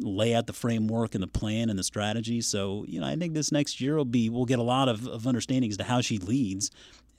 lay 0.00 0.34
out 0.34 0.46
the 0.46 0.52
framework 0.52 1.14
and 1.14 1.22
the 1.22 1.28
plan 1.28 1.70
and 1.70 1.78
the 1.78 1.84
strategy. 1.84 2.40
So, 2.40 2.84
you 2.88 3.00
know, 3.00 3.06
I 3.06 3.16
think 3.16 3.34
this 3.34 3.52
next 3.52 3.80
year 3.80 3.96
will 3.96 4.04
be 4.04 4.28
we'll 4.28 4.44
get 4.44 4.58
a 4.58 4.64
lot 4.64 4.88
of, 4.88 5.06
of 5.06 5.26
understanding 5.26 5.70
as 5.70 5.76
to 5.76 5.84
how 5.84 6.00
she 6.00 6.18
leads. 6.18 6.70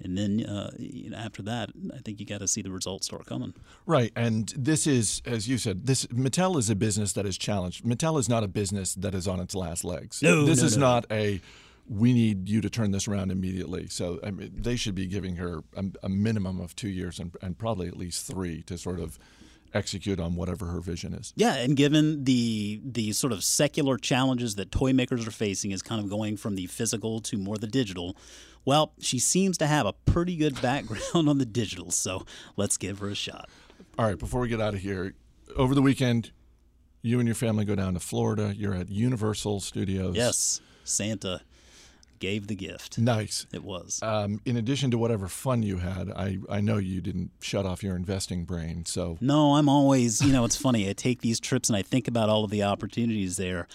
And 0.03 0.17
then 0.17 0.45
uh, 0.45 0.71
you 0.77 1.11
know, 1.11 1.17
after 1.17 1.41
that, 1.43 1.69
I 1.93 1.99
think 1.99 2.19
you 2.19 2.25
got 2.25 2.39
to 2.39 2.47
see 2.47 2.61
the 2.61 2.71
results 2.71 3.05
start 3.05 3.25
coming. 3.25 3.53
Right, 3.85 4.11
and 4.15 4.51
this 4.57 4.85
is, 4.85 5.21
as 5.25 5.47
you 5.47 5.57
said, 5.57 5.85
this 5.85 6.05
Mattel 6.07 6.57
is 6.57 6.69
a 6.69 6.75
business 6.75 7.13
that 7.13 7.25
is 7.25 7.37
challenged. 7.37 7.85
Mattel 7.85 8.19
is 8.19 8.27
not 8.27 8.43
a 8.43 8.47
business 8.47 8.95
that 8.95 9.15
is 9.15 9.27
on 9.27 9.39
its 9.39 9.55
last 9.55 9.85
legs. 9.85 10.21
No, 10.21 10.45
this 10.45 10.59
no, 10.59 10.65
is 10.65 10.77
no. 10.77 10.85
not 10.85 11.05
a. 11.11 11.39
We 11.87 12.13
need 12.13 12.47
you 12.47 12.61
to 12.61 12.69
turn 12.69 12.91
this 12.91 13.07
around 13.07 13.31
immediately. 13.31 13.87
So 13.87 14.19
I 14.23 14.31
mean, 14.31 14.53
they 14.55 14.75
should 14.75 14.95
be 14.95 15.05
giving 15.05 15.35
her 15.35 15.63
a, 15.75 15.85
a 16.03 16.09
minimum 16.09 16.59
of 16.59 16.75
two 16.75 16.89
years 16.89 17.19
and, 17.19 17.35
and 17.41 17.57
probably 17.57 17.87
at 17.87 17.97
least 17.97 18.25
three 18.25 18.61
to 18.63 18.77
sort 18.77 18.99
of 18.99 19.19
execute 19.73 20.19
on 20.19 20.35
whatever 20.35 20.67
her 20.67 20.79
vision 20.79 21.13
is. 21.13 21.33
Yeah, 21.35 21.55
and 21.55 21.75
given 21.75 22.23
the 22.23 22.81
the 22.83 23.11
sort 23.11 23.33
of 23.33 23.43
secular 23.43 23.97
challenges 23.97 24.55
that 24.55 24.71
toy 24.71 24.93
makers 24.93 25.27
are 25.27 25.31
facing 25.31 25.71
is 25.71 25.81
kind 25.81 26.01
of 26.01 26.09
going 26.09 26.37
from 26.37 26.55
the 26.55 26.67
physical 26.67 27.19
to 27.21 27.37
more 27.37 27.57
the 27.57 27.67
digital. 27.67 28.15
Well, 28.65 28.93
she 28.99 29.19
seems 29.19 29.57
to 29.57 29.67
have 29.67 29.85
a 29.85 29.93
pretty 29.93 30.37
good 30.37 30.61
background 30.61 31.03
on 31.29 31.37
the 31.37 31.45
digital, 31.45 31.91
so 31.91 32.25
let's 32.55 32.77
give 32.77 32.99
her 32.99 33.09
a 33.09 33.15
shot. 33.15 33.49
All 33.97 34.05
right, 34.05 34.17
before 34.17 34.39
we 34.41 34.47
get 34.47 34.61
out 34.61 34.73
of 34.73 34.79
here, 34.79 35.15
over 35.57 35.75
the 35.75 35.81
weekend, 35.81 36.31
you 37.01 37.19
and 37.19 37.27
your 37.27 37.35
family 37.35 37.65
go 37.65 37.75
down 37.75 37.93
to 37.95 37.99
Florida. 37.99 38.53
You're 38.55 38.73
at 38.73 38.89
Universal 38.89 39.59
Studios. 39.59 40.15
Yes, 40.15 40.61
Santa 40.85 41.41
gave 42.23 42.47
the 42.47 42.55
gift. 42.55 42.97
Nice. 42.97 43.45
It 43.51 43.65
was. 43.65 43.99
Um, 44.01 44.39
in 44.45 44.55
addition 44.55 44.91
to 44.91 44.97
whatever 44.97 45.27
fun 45.27 45.61
you 45.61 45.79
had, 45.79 46.09
I, 46.09 46.37
I 46.49 46.61
know 46.61 46.77
you 46.77 47.01
didn't 47.01 47.31
shut 47.41 47.65
off 47.65 47.83
your 47.83 47.97
investing 47.97 48.45
brain. 48.45 48.85
So 48.85 49.17
No, 49.19 49.55
I'm 49.55 49.67
always, 49.67 50.21
you 50.21 50.31
know, 50.31 50.45
it's 50.45 50.55
funny. 50.55 50.89
I 50.89 50.93
take 50.93 51.19
these 51.19 51.41
trips 51.41 51.67
and 51.69 51.75
I 51.75 51.81
think 51.81 52.07
about 52.07 52.29
all 52.29 52.45
of 52.45 52.49
the 52.49 52.63
opportunities 52.63 53.35
there. 53.35 53.67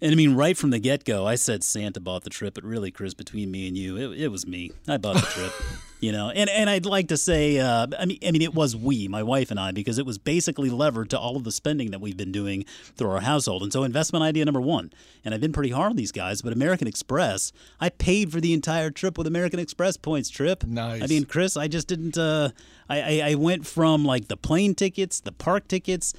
And 0.00 0.12
I 0.12 0.14
mean, 0.14 0.34
right 0.34 0.56
from 0.56 0.70
the 0.70 0.78
get 0.78 1.04
go, 1.04 1.26
I 1.26 1.34
said 1.34 1.62
Santa 1.62 2.00
bought 2.00 2.24
the 2.24 2.30
trip, 2.30 2.54
but 2.54 2.64
really, 2.64 2.90
Chris, 2.90 3.12
between 3.12 3.50
me 3.50 3.68
and 3.68 3.76
you, 3.76 3.96
it, 3.96 4.18
it 4.22 4.28
was 4.28 4.46
me. 4.46 4.72
I 4.88 4.96
bought 4.96 5.16
the 5.16 5.20
trip, 5.20 5.52
you 6.04 6.12
know. 6.12 6.28
And 6.30 6.50
and 6.50 6.68
I'd 6.68 6.84
like 6.84 7.08
to 7.08 7.16
say, 7.16 7.58
uh, 7.58 7.86
I 7.98 8.04
mean, 8.04 8.18
I 8.26 8.30
mean, 8.30 8.42
it 8.42 8.54
was 8.54 8.76
we, 8.76 9.08
my 9.08 9.22
wife 9.22 9.50
and 9.50 9.58
I, 9.58 9.72
because 9.72 9.98
it 9.98 10.04
was 10.04 10.18
basically 10.18 10.68
levered 10.68 11.08
to 11.10 11.18
all 11.18 11.36
of 11.36 11.44
the 11.44 11.52
spending 11.52 11.90
that 11.92 12.00
we've 12.00 12.16
been 12.16 12.32
doing 12.32 12.66
through 12.94 13.10
our 13.10 13.20
household. 13.20 13.62
And 13.62 13.72
so, 13.72 13.84
investment 13.84 14.22
idea 14.22 14.44
number 14.44 14.60
one. 14.60 14.92
And 15.24 15.32
I've 15.32 15.40
been 15.40 15.54
pretty 15.54 15.70
hard 15.70 15.90
on 15.90 15.96
these 15.96 16.12
guys, 16.12 16.42
but 16.42 16.52
American 16.52 16.86
Express, 16.86 17.52
I 17.80 17.88
paid 17.88 18.30
for 18.30 18.40
the 18.40 18.52
entire 18.52 18.90
trip 18.90 19.16
with 19.16 19.26
American 19.26 19.58
Express 19.58 19.96
points. 19.96 20.28
Trip, 20.28 20.64
Nice. 20.64 21.02
I 21.02 21.06
mean, 21.06 21.24
Chris, 21.24 21.56
I 21.56 21.68
just 21.68 21.88
didn't. 21.88 22.18
Uh, 22.18 22.50
I, 22.88 23.00
I 23.00 23.30
I 23.30 23.34
went 23.36 23.66
from 23.66 24.04
like 24.04 24.28
the 24.28 24.36
plane 24.36 24.74
tickets, 24.74 25.20
the 25.20 25.32
park 25.32 25.68
tickets 25.68 26.12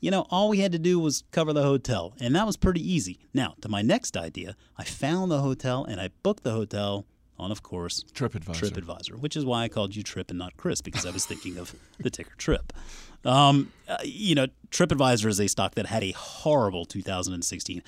you 0.00 0.12
know, 0.12 0.26
all 0.30 0.48
we 0.48 0.60
had 0.60 0.70
to 0.70 0.78
do 0.78 1.00
was 1.00 1.24
cover 1.32 1.52
the 1.52 1.64
hotel, 1.64 2.14
and 2.20 2.32
that 2.36 2.46
was 2.46 2.56
pretty 2.56 2.80
easy. 2.80 3.18
Now, 3.34 3.56
to 3.62 3.68
my 3.68 3.82
next 3.82 4.16
idea, 4.16 4.54
I 4.76 4.84
found 4.84 5.28
the 5.28 5.40
hotel 5.40 5.84
and 5.84 6.00
I 6.00 6.10
booked 6.22 6.44
the 6.44 6.52
hotel 6.52 7.04
on, 7.38 7.52
of 7.52 7.62
course, 7.62 8.04
TripAdvisor. 8.14 8.70
TripAdvisor, 8.70 9.20
which 9.20 9.36
is 9.36 9.44
why 9.44 9.64
I 9.64 9.68
called 9.68 9.94
you 9.94 10.02
Trip 10.02 10.30
and 10.30 10.38
not 10.38 10.56
Chris 10.56 10.80
because 10.80 11.06
I 11.06 11.10
was 11.10 11.24
thinking 11.26 11.56
of 11.58 11.74
the 11.98 12.10
ticker 12.10 12.34
Trip. 12.36 12.72
Um, 13.24 13.72
uh, 13.88 13.96
you 14.04 14.34
know, 14.34 14.46
TripAdvisor 14.70 15.26
is 15.26 15.40
a 15.40 15.48
stock 15.48 15.74
that 15.74 15.86
had 15.86 16.02
a 16.02 16.12
horrible 16.12 16.84
2016. 16.84 17.82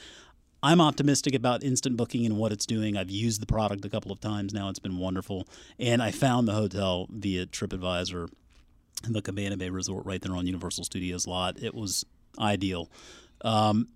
I'm 0.62 0.80
optimistic 0.80 1.34
about 1.34 1.62
instant 1.62 1.96
booking 1.96 2.26
and 2.26 2.36
what 2.36 2.52
it's 2.52 2.66
doing. 2.66 2.96
I've 2.96 3.10
used 3.10 3.40
the 3.40 3.46
product 3.46 3.84
a 3.84 3.88
couple 3.88 4.12
of 4.12 4.20
times 4.20 4.52
now. 4.52 4.68
It's 4.68 4.78
been 4.78 4.98
wonderful. 4.98 5.48
And 5.78 6.02
I 6.02 6.10
found 6.10 6.46
the 6.46 6.52
hotel 6.52 7.06
via 7.10 7.46
TripAdvisor 7.46 8.28
the 9.08 9.22
Cabana 9.22 9.56
Bay 9.56 9.70
Resort 9.70 10.04
right 10.04 10.20
there 10.20 10.34
on 10.34 10.46
Universal 10.46 10.84
Studios 10.84 11.26
lot. 11.26 11.62
It 11.62 11.74
was 11.74 12.04
ideal. 12.38 12.90
Um, 13.42 13.88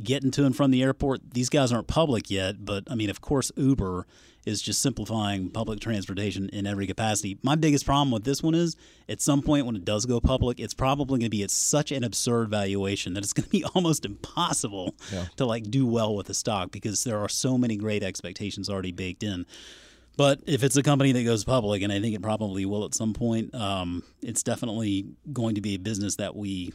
getting 0.00 0.30
to 0.32 0.44
and 0.44 0.56
from 0.56 0.70
the 0.70 0.82
airport, 0.82 1.32
these 1.34 1.48
guys 1.48 1.72
aren't 1.72 1.86
public 1.86 2.30
yet, 2.30 2.64
but 2.64 2.84
I 2.90 2.94
mean, 2.94 3.10
of 3.10 3.20
course, 3.20 3.50
Uber 3.56 4.06
is 4.44 4.60
just 4.60 4.82
simplifying 4.82 5.48
public 5.50 5.78
transportation 5.78 6.48
in 6.48 6.66
every 6.66 6.84
capacity. 6.86 7.38
My 7.44 7.54
biggest 7.54 7.86
problem 7.86 8.10
with 8.10 8.24
this 8.24 8.42
one 8.42 8.54
is 8.56 8.74
at 9.08 9.20
some 9.20 9.40
point 9.40 9.66
when 9.66 9.76
it 9.76 9.84
does 9.84 10.04
go 10.04 10.20
public, 10.20 10.58
it's 10.58 10.74
probably 10.74 11.06
going 11.20 11.20
to 11.20 11.28
be 11.30 11.44
at 11.44 11.50
such 11.52 11.92
an 11.92 12.02
absurd 12.02 12.48
valuation 12.50 13.14
that 13.14 13.22
it's 13.22 13.32
going 13.32 13.44
to 13.44 13.50
be 13.50 13.62
almost 13.74 14.04
impossible 14.04 14.96
Yeah. 15.12 15.26
to 15.36 15.46
like 15.46 15.70
do 15.70 15.86
well 15.86 16.16
with 16.16 16.26
the 16.26 16.34
stock 16.34 16.72
because 16.72 17.04
there 17.04 17.18
are 17.20 17.28
so 17.28 17.56
many 17.56 17.76
great 17.76 18.02
expectations 18.02 18.68
already 18.68 18.90
baked 18.92 19.22
in. 19.22 19.46
But 20.16 20.40
if 20.46 20.62
it's 20.64 20.76
a 20.76 20.82
company 20.82 21.12
that 21.12 21.22
goes 21.24 21.44
public, 21.44 21.80
and 21.82 21.92
I 21.92 22.00
think 22.00 22.14
it 22.14 22.20
probably 22.20 22.66
will 22.66 22.84
at 22.84 22.94
some 22.94 23.14
point, 23.14 23.54
um, 23.54 24.02
it's 24.22 24.42
definitely 24.42 25.06
going 25.32 25.54
to 25.54 25.60
be 25.62 25.74
a 25.74 25.78
business 25.78 26.16
that 26.16 26.34
we 26.36 26.72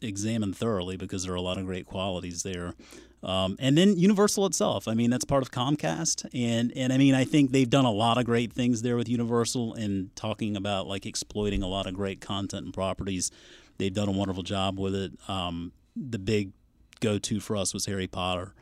examine 0.00 0.52
thoroughly 0.52 0.96
because 0.96 1.24
there 1.24 1.32
are 1.32 1.36
a 1.36 1.42
lot 1.42 1.58
of 1.58 1.66
great 1.66 1.86
qualities 1.86 2.42
there. 2.42 2.74
Um, 3.22 3.56
and 3.58 3.76
then 3.76 3.96
Universal 3.96 4.46
itself, 4.46 4.86
I 4.86 4.94
mean, 4.94 5.10
that's 5.10 5.24
part 5.24 5.42
of 5.42 5.50
Comcast, 5.50 6.28
and 6.32 6.72
and 6.76 6.92
I 6.92 6.98
mean, 6.98 7.14
I 7.14 7.24
think 7.24 7.50
they've 7.50 7.68
done 7.68 7.84
a 7.84 7.90
lot 7.90 8.18
of 8.18 8.24
great 8.24 8.52
things 8.52 8.82
there 8.82 8.96
with 8.96 9.08
Universal 9.08 9.74
and 9.74 10.14
talking 10.14 10.56
about 10.56 10.86
like 10.86 11.06
exploiting 11.06 11.62
a 11.62 11.66
lot 11.66 11.86
of 11.86 11.94
great 11.94 12.20
content 12.20 12.66
and 12.66 12.74
properties. 12.74 13.30
They've 13.78 13.92
done 13.92 14.08
a 14.08 14.12
wonderful 14.12 14.42
job 14.42 14.78
with 14.78 14.94
it. 14.94 15.12
Um, 15.28 15.72
the 15.96 16.18
big 16.18 16.52
go-to 17.00 17.40
for 17.40 17.56
us 17.56 17.74
was 17.74 17.86
Harry 17.86 18.06
Potter 18.06 18.54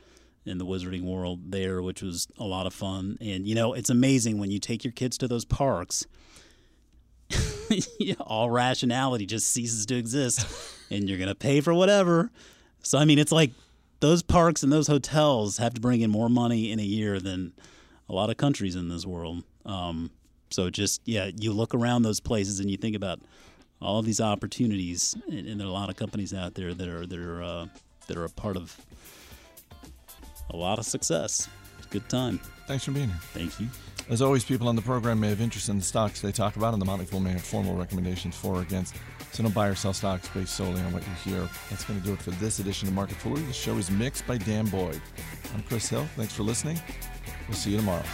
in 0.46 0.58
the 0.58 0.64
Wizarding 0.64 1.02
World 1.02 1.52
there, 1.52 1.82
which 1.82 2.02
was 2.02 2.28
a 2.38 2.44
lot 2.44 2.66
of 2.66 2.72
fun. 2.72 3.18
And 3.20 3.46
you 3.46 3.54
know, 3.54 3.74
it's 3.74 3.90
amazing 3.90 4.38
when 4.38 4.50
you 4.50 4.58
take 4.58 4.84
your 4.84 4.92
kids 4.92 5.18
to 5.18 5.28
those 5.28 5.44
parks. 5.44 6.06
all 8.20 8.50
rationality 8.50 9.26
just 9.26 9.50
ceases 9.50 9.86
to 9.86 9.96
exist, 9.96 10.46
and 10.94 11.08
you're 11.08 11.18
gonna 11.18 11.34
pay 11.34 11.60
for 11.60 11.74
whatever. 11.74 12.30
So 12.82 12.98
I 12.98 13.04
mean, 13.04 13.18
it's 13.18 13.32
like 13.32 13.50
those 14.00 14.22
parks 14.22 14.62
and 14.62 14.72
those 14.72 14.86
hotels 14.86 15.58
have 15.58 15.74
to 15.74 15.80
bring 15.80 16.00
in 16.00 16.10
more 16.10 16.28
money 16.28 16.70
in 16.70 16.78
a 16.78 16.84
year 16.84 17.20
than 17.20 17.52
a 18.08 18.12
lot 18.12 18.30
of 18.30 18.36
countries 18.36 18.76
in 18.76 18.88
this 18.88 19.06
world. 19.06 19.44
Um, 19.64 20.10
so 20.50 20.70
just 20.70 21.00
yeah, 21.04 21.30
you 21.38 21.52
look 21.52 21.74
around 21.74 22.02
those 22.02 22.20
places 22.20 22.60
and 22.60 22.70
you 22.70 22.76
think 22.76 22.96
about 22.96 23.20
all 23.80 23.98
of 23.98 24.06
these 24.06 24.20
opportunities, 24.20 25.16
and, 25.28 25.46
and 25.46 25.60
there 25.60 25.66
are 25.66 25.70
a 25.70 25.72
lot 25.72 25.90
of 25.90 25.96
companies 25.96 26.32
out 26.32 26.54
there 26.54 26.72
that 26.72 26.88
are 26.88 27.06
that 27.06 27.18
are 27.18 27.42
uh, 27.42 27.66
that 28.06 28.16
are 28.16 28.24
a 28.24 28.30
part 28.30 28.56
of 28.56 28.76
a 30.50 30.56
lot 30.56 30.78
of 30.78 30.84
success. 30.84 31.48
Good 31.90 32.08
time. 32.08 32.40
Thanks 32.66 32.84
for 32.84 32.90
being 32.90 33.08
here. 33.08 33.18
Thank 33.32 33.60
you. 33.60 33.68
As 34.10 34.20
always, 34.20 34.44
people 34.44 34.68
on 34.68 34.76
the 34.76 34.82
program 34.82 35.20
may 35.20 35.28
have 35.28 35.40
interest 35.40 35.68
in 35.68 35.78
the 35.78 35.84
stocks 35.84 36.20
they 36.20 36.32
talk 36.32 36.56
about, 36.56 36.72
and 36.72 36.82
the 36.82 36.86
Motley 36.86 37.06
Fool 37.06 37.20
may 37.20 37.30
have 37.30 37.42
formal 37.42 37.76
recommendations 37.76 38.36
for 38.36 38.56
or 38.56 38.62
against. 38.62 38.96
So 39.34 39.42
don't 39.42 39.52
buy 39.52 39.66
or 39.66 39.74
sell 39.74 39.92
stocks 39.92 40.28
based 40.28 40.54
solely 40.54 40.80
on 40.80 40.92
what 40.92 41.02
you 41.02 41.32
hear. 41.32 41.48
That's 41.68 41.82
going 41.82 41.98
to 41.98 42.06
do 42.06 42.12
it 42.12 42.22
for 42.22 42.30
this 42.30 42.60
edition 42.60 42.86
of 42.86 42.94
Market 42.94 43.16
Foolery. 43.16 43.42
The 43.42 43.52
show 43.52 43.76
is 43.78 43.90
mixed 43.90 44.28
by 44.28 44.38
Dan 44.38 44.66
Boyd. 44.66 45.00
I'm 45.52 45.62
Chris 45.64 45.88
Hill. 45.88 46.06
Thanks 46.14 46.32
for 46.32 46.44
listening. 46.44 46.80
We'll 47.48 47.56
see 47.56 47.72
you 47.72 47.78
tomorrow. 47.78 48.04